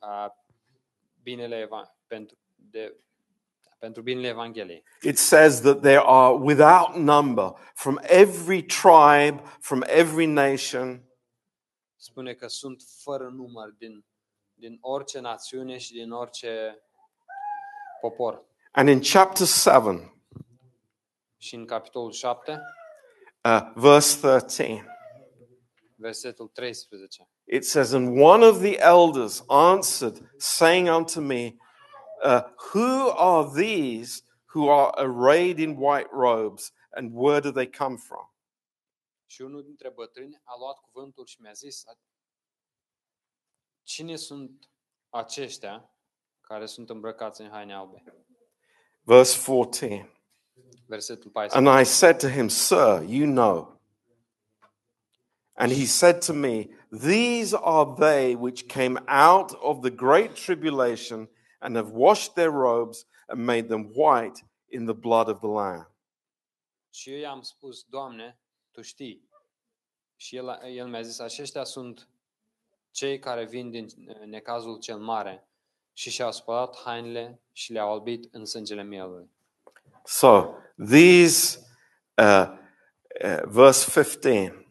[0.00, 0.26] uh,
[1.22, 2.96] binele eva- pentru, de,
[3.78, 4.82] pentru binele Evangheliei.
[5.02, 11.00] It says that there are without number from every tribe, from every nation,
[11.98, 14.04] Spune că sunt fără număr din,
[14.54, 16.78] din orice națiune și din orice
[18.00, 18.44] popor.
[18.72, 20.15] and in chapter 7,
[21.36, 22.60] Și în capitolul 7,
[23.44, 24.86] uh, verse 13,
[25.94, 31.56] versetul 13, it says, And one of the elders answered, saying unto me,
[32.24, 34.22] uh, Who are these
[34.54, 38.30] who are arrayed in white robes, and where do they come from?
[39.26, 41.84] Și unul dintre bătrâni a luat cuvântul și mi-a zis,
[43.82, 44.70] cine sunt
[45.08, 45.90] aceștia
[46.40, 48.02] care sunt îmbrăcați în haine albe?
[49.02, 50.15] Verse 14.
[50.86, 51.58] Versetul 14.
[51.58, 53.80] And I said to him, Sir, you know.
[55.54, 61.28] And he said to me, These are they which came out of the great tribulation
[61.60, 65.90] and have washed their robes and made them white in the blood of the Lamb.
[66.90, 68.38] Și eu i-am spus, Doamne,
[68.70, 69.28] Tu știi.
[70.16, 72.08] Și el, el mi-a zis, aceștia sunt
[72.90, 75.48] cei care vin din uh, necazul cel mare
[75.92, 79.30] și și-au spălat hainele și le-au albit în sângele mielului.
[80.06, 81.58] So these,
[82.16, 82.56] uh,
[83.24, 84.64] uh, verse 15.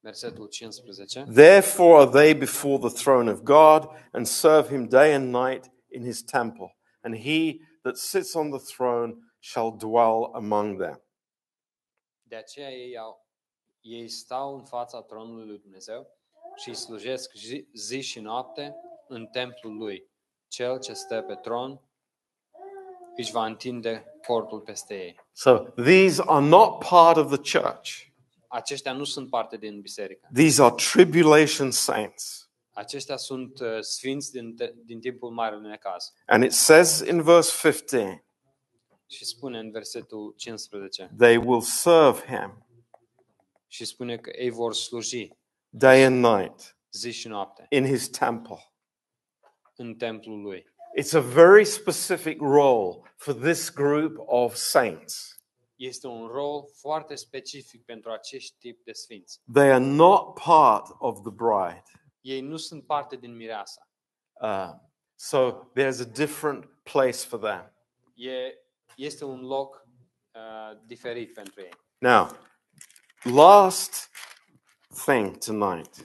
[0.00, 1.34] Versetul 15.
[1.34, 6.02] Therefore are they before the throne of God and serve him day and night in
[6.02, 6.70] his temple.
[7.02, 11.02] And he that sits on the throne shall dwell among them.
[12.22, 13.26] De aceea ei, au,
[13.80, 16.06] ei stau în fața tronului lui Dumnezeu
[16.56, 18.76] și îi slujesc zi, zi și noapte
[19.08, 20.10] în templul lui.
[20.48, 21.80] Cel ce stă pe tron
[23.18, 25.16] își va întinde cortul peste ei.
[25.32, 27.90] So these are not part of the church.
[28.48, 30.28] Aceștia nu sunt parte din biserică.
[30.34, 32.50] These are tribulation saints.
[32.72, 36.12] Aceștia sunt uh, sfinți din, te- din timpul Marelui Necaz.
[36.26, 38.24] And it says in verse 15,
[39.06, 42.66] Și spune în versetul 15 they will serve him
[43.66, 45.30] și spune că ei vor sluji
[45.68, 48.72] day and night zi și noapte in his temple.
[49.76, 50.66] în templul lui.
[50.98, 55.38] It's a very specific role for this group of saints.
[55.76, 59.40] Este un rol foarte specific pentru acești tip de sfinți.
[59.52, 61.82] They are not part of the bride.
[62.20, 63.88] Ei nu sunt parte din mireasa.
[64.40, 64.70] Uh,
[65.14, 67.72] so there's a different place for them.
[68.14, 68.54] E,
[68.96, 69.86] este un loc
[70.34, 71.72] uh, diferit pentru ei.
[71.98, 72.30] Now,
[73.22, 74.10] last
[75.04, 76.04] thing tonight,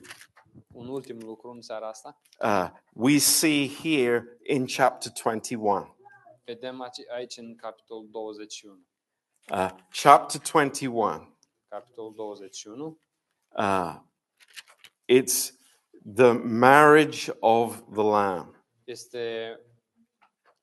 [0.73, 2.21] Un ultim lucru în seara asta.
[2.39, 5.95] uh, we see here in chapter 21.
[6.45, 8.79] vedem aici- în capitolul 21.
[9.51, 9.69] Uh,
[10.01, 11.37] chapter 21.
[11.67, 12.97] Capitolul 21
[13.57, 13.95] Uh,
[15.11, 15.51] it's
[16.15, 18.55] the marriage of the Lamb.
[18.83, 19.59] este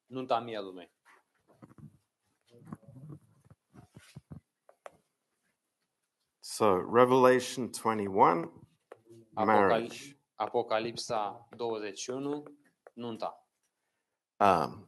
[0.07, 0.91] nunta mielului.
[6.41, 8.51] So, Revelation 21,
[9.47, 10.15] marriage.
[10.41, 12.45] Apocalipsa 21,
[12.99, 13.31] nunta.
[14.41, 14.87] Um,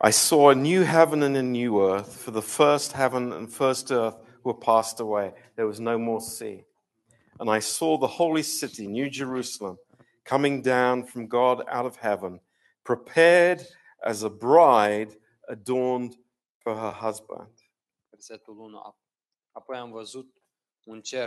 [0.00, 3.90] I saw a new heaven and a new earth, for the first heaven and first
[3.90, 5.32] earth were passed away.
[5.56, 6.62] There was no more sea.
[7.40, 9.76] And I saw the holy city, New Jerusalem,
[10.24, 12.40] coming down from God out of heaven,
[12.84, 13.62] prepared
[14.04, 15.14] as a bride
[15.48, 16.16] adorned
[16.60, 17.48] for her husband.
[18.18, 18.96] Versetul 1.
[19.50, 20.42] Apoi am văzut
[20.84, 21.26] un cer